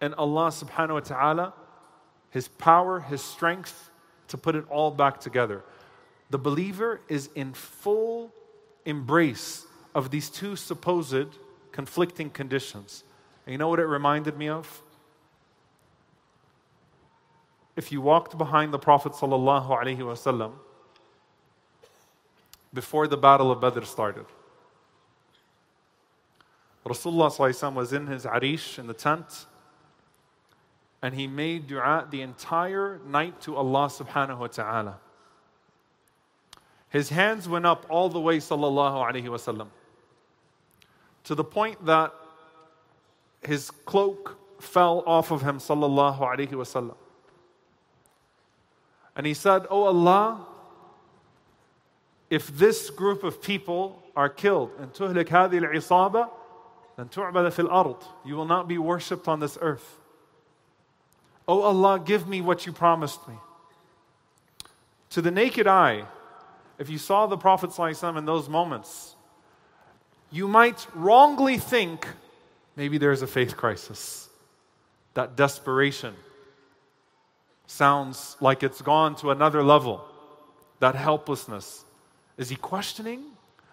and 0.01 0.15
Allah 0.15 0.47
subhanahu 0.47 0.93
wa 0.93 0.99
ta'ala, 0.99 1.53
His 2.31 2.47
power, 2.47 2.99
His 2.99 3.21
strength 3.21 3.91
to 4.27 4.37
put 4.37 4.55
it 4.55 4.65
all 4.69 4.91
back 4.91 5.19
together. 5.19 5.63
The 6.31 6.39
believer 6.39 7.01
is 7.07 7.29
in 7.35 7.53
full 7.53 8.31
embrace 8.85 9.65
of 9.93 10.09
these 10.09 10.29
two 10.29 10.55
supposed 10.55 11.27
conflicting 11.71 12.29
conditions. 12.29 13.03
And 13.45 13.51
you 13.51 13.57
know 13.57 13.67
what 13.67 13.79
it 13.79 13.85
reminded 13.85 14.37
me 14.37 14.49
of? 14.49 14.81
If 17.75 17.91
you 17.91 18.01
walked 18.01 18.37
behind 18.37 18.73
the 18.73 18.79
Prophet 18.79 19.13
sallallahu 19.13 19.69
alaihi 19.69 19.99
wasallam 19.99 20.53
before 22.73 23.07
the 23.07 23.17
battle 23.17 23.51
of 23.51 23.61
Badr 23.61 23.83
started, 23.83 24.25
Rasulullah 26.85 27.73
was 27.73 27.93
in 27.93 28.07
his 28.07 28.25
arish 28.25 28.79
in 28.79 28.87
the 28.87 28.93
tent 28.93 29.45
and 31.01 31.15
he 31.15 31.27
made 31.27 31.67
dua 31.67 32.07
the 32.09 32.21
entire 32.21 32.99
night 33.07 33.41
to 33.41 33.55
Allah 33.55 33.87
subhanahu 33.87 34.39
wa 34.39 34.47
ta'ala. 34.47 34.99
His 36.89 37.09
hands 37.09 37.47
went 37.47 37.65
up 37.65 37.85
all 37.89 38.09
the 38.09 38.19
way, 38.19 38.37
sallallahu 38.37 39.09
alayhi 39.09 39.25
wasallam, 39.25 39.67
to 41.23 41.35
the 41.35 41.43
point 41.43 41.85
that 41.85 42.13
his 43.41 43.71
cloak 43.71 44.37
fell 44.59 45.03
off 45.07 45.31
of 45.31 45.41
him, 45.41 45.57
sallallahu 45.57 46.19
alayhi 46.19 46.51
wasallam. 46.51 46.95
And 49.15 49.25
he 49.25 49.33
said, 49.33 49.65
Oh 49.69 49.83
Allah, 49.83 50.45
if 52.29 52.47
this 52.47 52.89
group 52.89 53.23
of 53.23 53.41
people 53.41 54.01
are 54.15 54.29
killed, 54.29 54.71
and 54.79 54.93
tuhlik 54.93 55.27
hadhi 55.27 55.63
al-isaba, 55.63 56.29
then 56.97 57.07
tu'bada 57.07 57.51
fil 57.51 57.69
ard. 57.69 57.97
You 58.25 58.35
will 58.35 58.45
not 58.45 58.67
be 58.67 58.77
worshipped 58.77 59.27
on 59.27 59.39
this 59.39 59.57
earth. 59.61 59.97
Oh 61.51 61.63
Allah, 61.63 61.99
give 61.99 62.29
me 62.29 62.39
what 62.39 62.65
you 62.65 62.71
promised 62.71 63.27
me. 63.27 63.35
To 65.09 65.21
the 65.21 65.31
naked 65.31 65.67
eye, 65.67 66.05
if 66.79 66.89
you 66.89 66.97
saw 66.97 67.27
the 67.27 67.35
Prophet 67.35 67.77
in 68.17 68.23
those 68.23 68.47
moments, 68.47 69.17
you 70.31 70.47
might 70.47 70.87
wrongly 70.95 71.57
think 71.57 72.07
maybe 72.77 72.97
there's 72.97 73.21
a 73.21 73.27
faith 73.27 73.57
crisis. 73.57 74.29
That 75.13 75.35
desperation 75.35 76.13
sounds 77.67 78.37
like 78.39 78.63
it's 78.63 78.81
gone 78.81 79.17
to 79.17 79.31
another 79.31 79.61
level. 79.61 80.05
That 80.79 80.95
helplessness. 80.95 81.83
Is 82.37 82.47
he 82.47 82.55
questioning? 82.55 83.25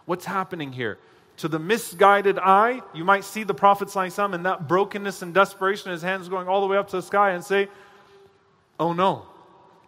What's 0.04 0.24
happening 0.24 0.72
here? 0.72 0.98
to 1.37 1.47
the 1.47 1.59
misguided 1.59 2.37
eye, 2.39 2.81
you 2.93 3.03
might 3.03 3.23
see 3.23 3.43
the 3.43 3.53
Prophet 3.53 3.87
ﷺ 3.87 4.33
in 4.33 4.43
that 4.43 4.67
brokenness 4.67 5.21
and 5.21 5.33
desperation, 5.33 5.91
his 5.91 6.01
hands 6.01 6.29
going 6.29 6.47
all 6.47 6.61
the 6.61 6.67
way 6.67 6.77
up 6.77 6.89
to 6.89 6.97
the 6.97 7.01
sky, 7.01 7.31
and 7.31 7.43
say, 7.43 7.67
Oh 8.79 8.93
no, 8.93 9.25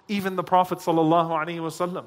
even 0.08 0.36
the 0.36 0.44
Prophet 0.44 0.80
ﷺ. 0.80 2.06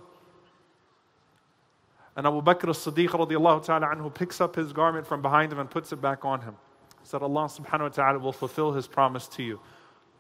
And 2.17 2.27
Abu 2.27 2.43
Bakr 2.43 2.69
as-Siddiq 2.71 3.11
radiallahu 3.11 3.65
ta'ala 3.65 3.87
anhu 3.87 4.13
picks 4.13 4.41
up 4.41 4.57
his 4.57 4.73
garment 4.73 5.07
from 5.07 5.23
behind 5.23 5.53
him 5.53 5.61
and 5.61 5.71
puts 5.71 5.93
it 5.93 6.01
back 6.01 6.25
on 6.25 6.41
him. 6.41 6.57
He 7.01 7.07
said, 7.07 7.23
Allah 7.23 7.45
subhanahu 7.45 7.81
wa 7.81 7.89
ta'ala 7.89 8.19
will 8.19 8.33
fulfill 8.33 8.73
his 8.73 8.89
promise 8.89 9.29
to 9.29 9.43
you. 9.45 9.61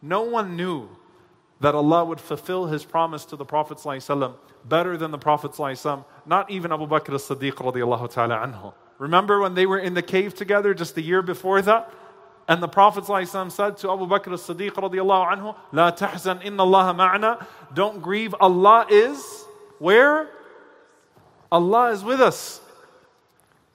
No 0.01 0.23
one 0.23 0.55
knew 0.57 0.89
that 1.61 1.75
Allah 1.75 2.05
would 2.05 2.21
fulfill 2.21 2.67
his 2.67 2.85
promise 2.85 3.25
to 3.27 3.37
the 3.37 3.45
Prophet 3.45 3.79
ﷺ 3.79 4.33
better 4.65 4.97
than 4.97 5.11
the 5.11 5.19
Prophet 5.19 5.53
ﷺ, 5.53 6.05
not 6.25 6.49
even 6.51 6.73
Abu 6.73 6.87
Bakr 6.87 7.15
as-Siddiq 7.15 7.55
radiallahu 7.55 8.13
ta'ala 8.13 8.37
anhu. 8.47 8.73
Remember 9.00 9.42
when 9.42 9.54
they 9.54 9.66
were 9.66 9.80
in 9.80 9.94
the 9.94 10.02
cave 10.02 10.34
together 10.34 10.74
just 10.74 10.96
the 10.96 11.02
year 11.02 11.22
before 11.22 11.62
that? 11.62 11.92
And 12.48 12.62
the 12.62 12.68
Prophet 12.68 13.06
said 13.06 13.78
to 13.78 13.92
Abu 13.92 14.06
Bakr 14.06 14.34
as-Siddiq 14.34 14.72
radiallahu 14.72 15.32
anhu, 15.34 15.56
La 15.72 15.92
tahzan 15.92 16.44
inna 16.44 16.64
Allah 16.64 16.94
ma'ana. 16.94 17.46
Don't 17.74 18.02
grieve, 18.02 18.36
Allah 18.40 18.86
is 18.90 19.46
where? 19.80 20.30
Allah 21.52 21.92
is 21.92 22.04
with 22.04 22.20
us. 22.20 22.60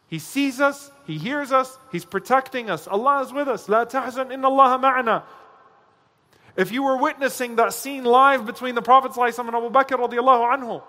He 0.09 0.19
sees 0.19 0.61
us, 0.61 0.91
He 1.07 1.19
hears 1.19 1.53
us, 1.53 1.79
He's 1.93 2.05
protecting 2.05 2.69
us. 2.71 2.87
Allah 2.87 3.23
is 3.23 3.33
with 3.33 3.49
us. 3.49 3.69
La 3.69 3.85
tahzan 3.85 4.33
inna 4.33 4.49
Allah 4.49 4.79
ma'ana. 4.79 5.23
If 6.57 6.73
you 6.73 6.83
were 6.83 6.97
witnessing 6.97 7.57
that 7.57 7.73
scene 7.73 8.05
live 8.05 8.45
between 8.45 8.75
the 8.75 8.83
Prophet 8.83 9.17
and 9.17 9.49
Abu 9.49 9.71
Bakr 9.71 9.97
radiallahu 9.97 10.59
anhu, 10.59 10.83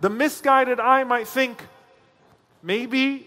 the 0.00 0.08
misguided 0.08 0.78
eye 0.80 1.04
might 1.04 1.26
think, 1.26 1.62
maybe 2.62 3.26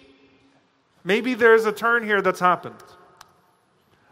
Maybe 1.04 1.34
there's 1.34 1.64
a 1.66 1.72
turn 1.72 2.04
here 2.04 2.20
that's 2.20 2.40
happened. 2.40 2.82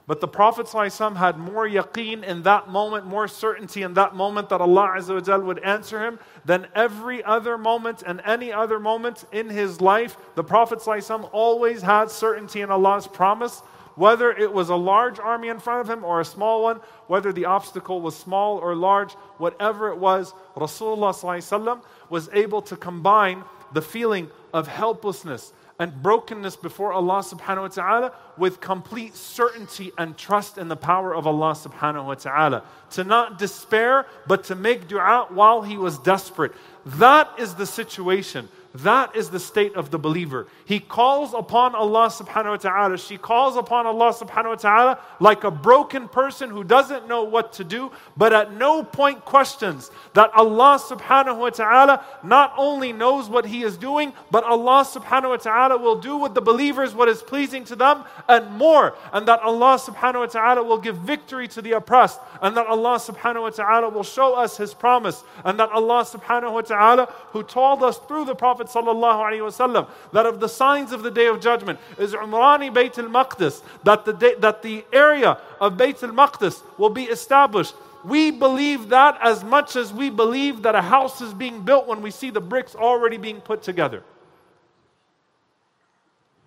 But 0.06 0.20
the 0.20 0.28
Prophet 0.28 0.66
ﷺ 0.66 1.16
had 1.16 1.38
more 1.38 1.66
yaqeen 1.66 2.22
in 2.22 2.42
that 2.42 2.68
moment, 2.68 3.06
more 3.06 3.26
certainty 3.26 3.82
in 3.82 3.94
that 3.94 4.14
moment 4.14 4.50
that 4.50 4.60
Allah 4.60 4.94
Azza 4.96 5.42
would 5.42 5.58
answer 5.60 6.04
him 6.04 6.18
than 6.44 6.66
every 6.74 7.24
other 7.24 7.56
moment 7.56 8.02
and 8.06 8.20
any 8.24 8.52
other 8.52 8.78
moment 8.78 9.24
in 9.32 9.48
his 9.48 9.80
life. 9.80 10.18
The 10.34 10.44
Prophet 10.44 10.80
ﷺ 10.80 11.30
always 11.32 11.80
had 11.80 12.10
certainty 12.10 12.60
in 12.60 12.70
Allah's 12.70 13.06
promise, 13.06 13.60
whether 13.94 14.30
it 14.30 14.52
was 14.52 14.68
a 14.68 14.76
large 14.76 15.18
army 15.18 15.48
in 15.48 15.58
front 15.58 15.80
of 15.80 15.88
him 15.88 16.04
or 16.04 16.20
a 16.20 16.24
small 16.24 16.62
one, 16.62 16.80
whether 17.06 17.32
the 17.32 17.46
obstacle 17.46 18.02
was 18.02 18.14
small 18.14 18.58
or 18.58 18.76
large, 18.76 19.14
whatever 19.38 19.88
it 19.88 19.96
was, 19.96 20.34
Rasulullah 20.54 21.14
ﷺ 21.14 21.82
was 22.10 22.28
able 22.34 22.60
to 22.62 22.76
combine 22.76 23.42
the 23.72 23.80
feeling 23.80 24.30
of 24.52 24.68
helplessness 24.68 25.52
and 25.79 26.03
brokenness 26.03 26.57
before 26.57 26.91
Allah 26.91 27.23
subhanahu 27.23 27.61
wa 27.61 27.67
ta'ala 27.69 28.13
with 28.37 28.59
complete 28.59 29.15
certainty 29.15 29.93
and 29.97 30.17
trust 30.17 30.57
in 30.57 30.67
the 30.67 30.75
power 30.75 31.15
of 31.15 31.25
Allah 31.25 31.53
subhanahu 31.53 32.05
wa 32.05 32.15
ta'ala. 32.15 32.63
To 32.91 33.05
not 33.05 33.39
despair, 33.39 34.05
but 34.27 34.43
to 34.45 34.55
make 34.55 34.89
dua 34.89 35.27
while 35.29 35.61
he 35.61 35.77
was 35.77 35.97
desperate. 35.97 36.51
That 36.85 37.29
is 37.39 37.55
the 37.55 37.65
situation 37.65 38.49
that 38.75 39.15
is 39.15 39.31
the 39.31 39.39
state 39.39 39.75
of 39.75 39.89
the 39.89 39.97
believer. 39.97 40.45
He 40.63 40.79
calls 40.79 41.33
upon 41.33 41.73
Allah 41.73 42.07
subhanahu 42.07 42.51
wa 42.51 42.57
ta'ala. 42.57 42.97
She 42.99 43.17
calls 43.17 43.57
upon 43.57 43.87
Allah 43.87 44.13
subhanahu 44.13 44.49
wa 44.49 44.55
ta'ala 44.55 44.99
like 45.19 45.43
a 45.43 45.49
broken 45.49 46.07
person 46.07 46.51
who 46.51 46.63
doesn't 46.63 47.07
know 47.07 47.23
what 47.23 47.53
to 47.53 47.63
do, 47.63 47.91
but 48.15 48.31
at 48.31 48.53
no 48.53 48.83
point 48.83 49.25
questions 49.25 49.89
that 50.13 50.31
Allah 50.35 50.79
subhanahu 50.79 51.39
wa 51.39 51.49
ta'ala 51.49 52.05
not 52.23 52.53
only 52.57 52.93
knows 52.93 53.27
what 53.27 53.47
He 53.47 53.63
is 53.63 53.75
doing, 53.75 54.13
but 54.29 54.43
Allah 54.43 54.85
subhanahu 54.85 55.29
wa 55.29 55.37
ta'ala 55.37 55.77
will 55.77 55.99
do 55.99 56.17
with 56.17 56.35
the 56.35 56.41
believers 56.41 56.93
what 56.93 57.09
is 57.09 57.23
pleasing 57.23 57.63
to 57.65 57.75
them 57.75 58.03
and 58.27 58.51
more. 58.51 58.95
And 59.13 59.27
that 59.27 59.41
Allah 59.41 59.79
subhanahu 59.79 60.19
wa 60.19 60.25
ta'ala 60.27 60.63
will 60.63 60.77
give 60.77 60.97
victory 60.97 61.47
to 61.49 61.61
the 61.63 61.71
oppressed. 61.71 62.19
And 62.39 62.55
that 62.55 62.67
Allah 62.67 62.99
subhanahu 62.99 63.41
wa 63.41 63.49
ta'ala 63.49 63.89
will 63.89 64.03
show 64.03 64.35
us 64.35 64.57
His 64.57 64.75
promise. 64.75 65.23
And 65.43 65.59
that 65.59 65.71
Allah 65.71 66.05
subhanahu 66.05 66.53
wa 66.53 66.61
ta'ala, 66.61 67.11
who 67.31 67.41
told 67.41 67.81
us 67.81 67.97
through 67.97 68.25
the 68.25 68.35
Prophet 68.35 68.58
Prophet 68.58 68.68
sallallahu 68.68 69.88
that 70.12 70.26
of 70.26 70.40
the 70.40 70.48
signs 70.48 70.92
of 70.92 71.02
the 71.02 71.10
day 71.10 71.26
of 71.26 71.40
judgment 71.40 71.78
is 71.98 72.12
Umrani 72.14 72.72
Bayt 72.72 72.98
al-Maqdis, 72.98 73.62
that 73.84 74.04
the, 74.04 74.12
day, 74.12 74.34
that 74.38 74.62
the 74.62 74.84
area 74.92 75.38
of 75.60 75.74
Bayt 75.74 76.02
al-Maqdis 76.02 76.62
will 76.78 76.90
be 76.90 77.04
established. 77.04 77.74
We 78.04 78.30
believe 78.30 78.90
that 78.90 79.18
as 79.22 79.42
much 79.42 79.76
as 79.76 79.92
we 79.92 80.10
believe 80.10 80.62
that 80.62 80.74
a 80.74 80.82
house 80.82 81.20
is 81.20 81.32
being 81.32 81.62
built 81.62 81.86
when 81.86 82.02
we 82.02 82.10
see 82.10 82.30
the 82.30 82.40
bricks 82.40 82.74
already 82.74 83.16
being 83.16 83.40
put 83.40 83.62
together. 83.62 84.02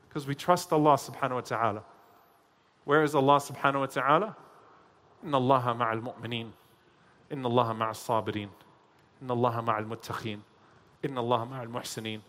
Because 0.07 0.27
we 0.27 0.35
trust 0.35 0.71
Allah 0.71 0.93
subhanahu 0.93 1.35
wa 1.35 1.41
ta'ala. 1.41 1.83
Where 2.85 3.03
is 3.03 3.15
Allah 3.15 3.37
subhanahu 3.37 3.79
wa 3.79 3.85
ta'ala? 3.87 4.35
إن 5.25 5.35
الله 5.35 5.73
مع 5.73 5.93
المؤمنين 5.93 6.51
إن 7.31 7.45
الله 7.45 7.73
مع 7.73 7.89
الصابرين 7.89 8.49
إن 9.21 9.31
الله 9.31 9.61
مع 9.61 9.79
المتقين 9.79 10.41
Inna 11.02 11.20
Allah 11.20 11.48
ma'al 11.50 11.68
muhsineen. 11.68 12.20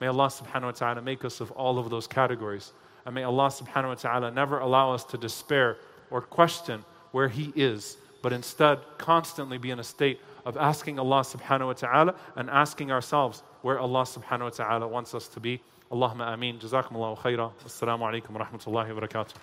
May 0.00 0.08
Allah 0.08 0.26
subhanahu 0.26 0.64
wa 0.64 0.70
ta'ala 0.72 1.02
make 1.02 1.24
us 1.24 1.40
of 1.40 1.50
all 1.52 1.78
of 1.78 1.90
those 1.90 2.06
categories. 2.06 2.72
And 3.04 3.14
may 3.14 3.22
Allah 3.22 3.48
subhanahu 3.48 3.88
wa 3.88 3.94
ta'ala 3.94 4.30
never 4.30 4.58
allow 4.58 4.92
us 4.92 5.04
to 5.04 5.18
despair 5.18 5.78
or 6.10 6.20
question 6.20 6.84
where 7.12 7.28
He 7.28 7.52
is, 7.54 7.96
but 8.22 8.32
instead 8.32 8.80
constantly 8.98 9.58
be 9.58 9.70
in 9.70 9.78
a 9.78 9.84
state 9.84 10.20
of 10.44 10.56
asking 10.56 10.98
Allah 10.98 11.20
subhanahu 11.20 11.66
wa 11.66 11.72
ta'ala 11.72 12.14
and 12.36 12.50
asking 12.50 12.90
ourselves 12.90 13.42
where 13.62 13.78
Allah 13.78 14.02
subhanahu 14.02 14.42
wa 14.42 14.50
ta'ala 14.50 14.88
wants 14.88 15.14
us 15.14 15.28
to 15.28 15.40
be. 15.40 15.60
Allahumma 15.90 16.32
ameen. 16.32 16.58
Jazakum 16.58 16.92
Allahu 16.96 17.20
khaira. 17.22 17.52
Assalamu 17.64 18.00
alaikum 18.00 18.30
wa 18.30 18.44
rahmatullahi 18.44 18.94
wa 18.94 19.00
barakatuh. 19.00 19.34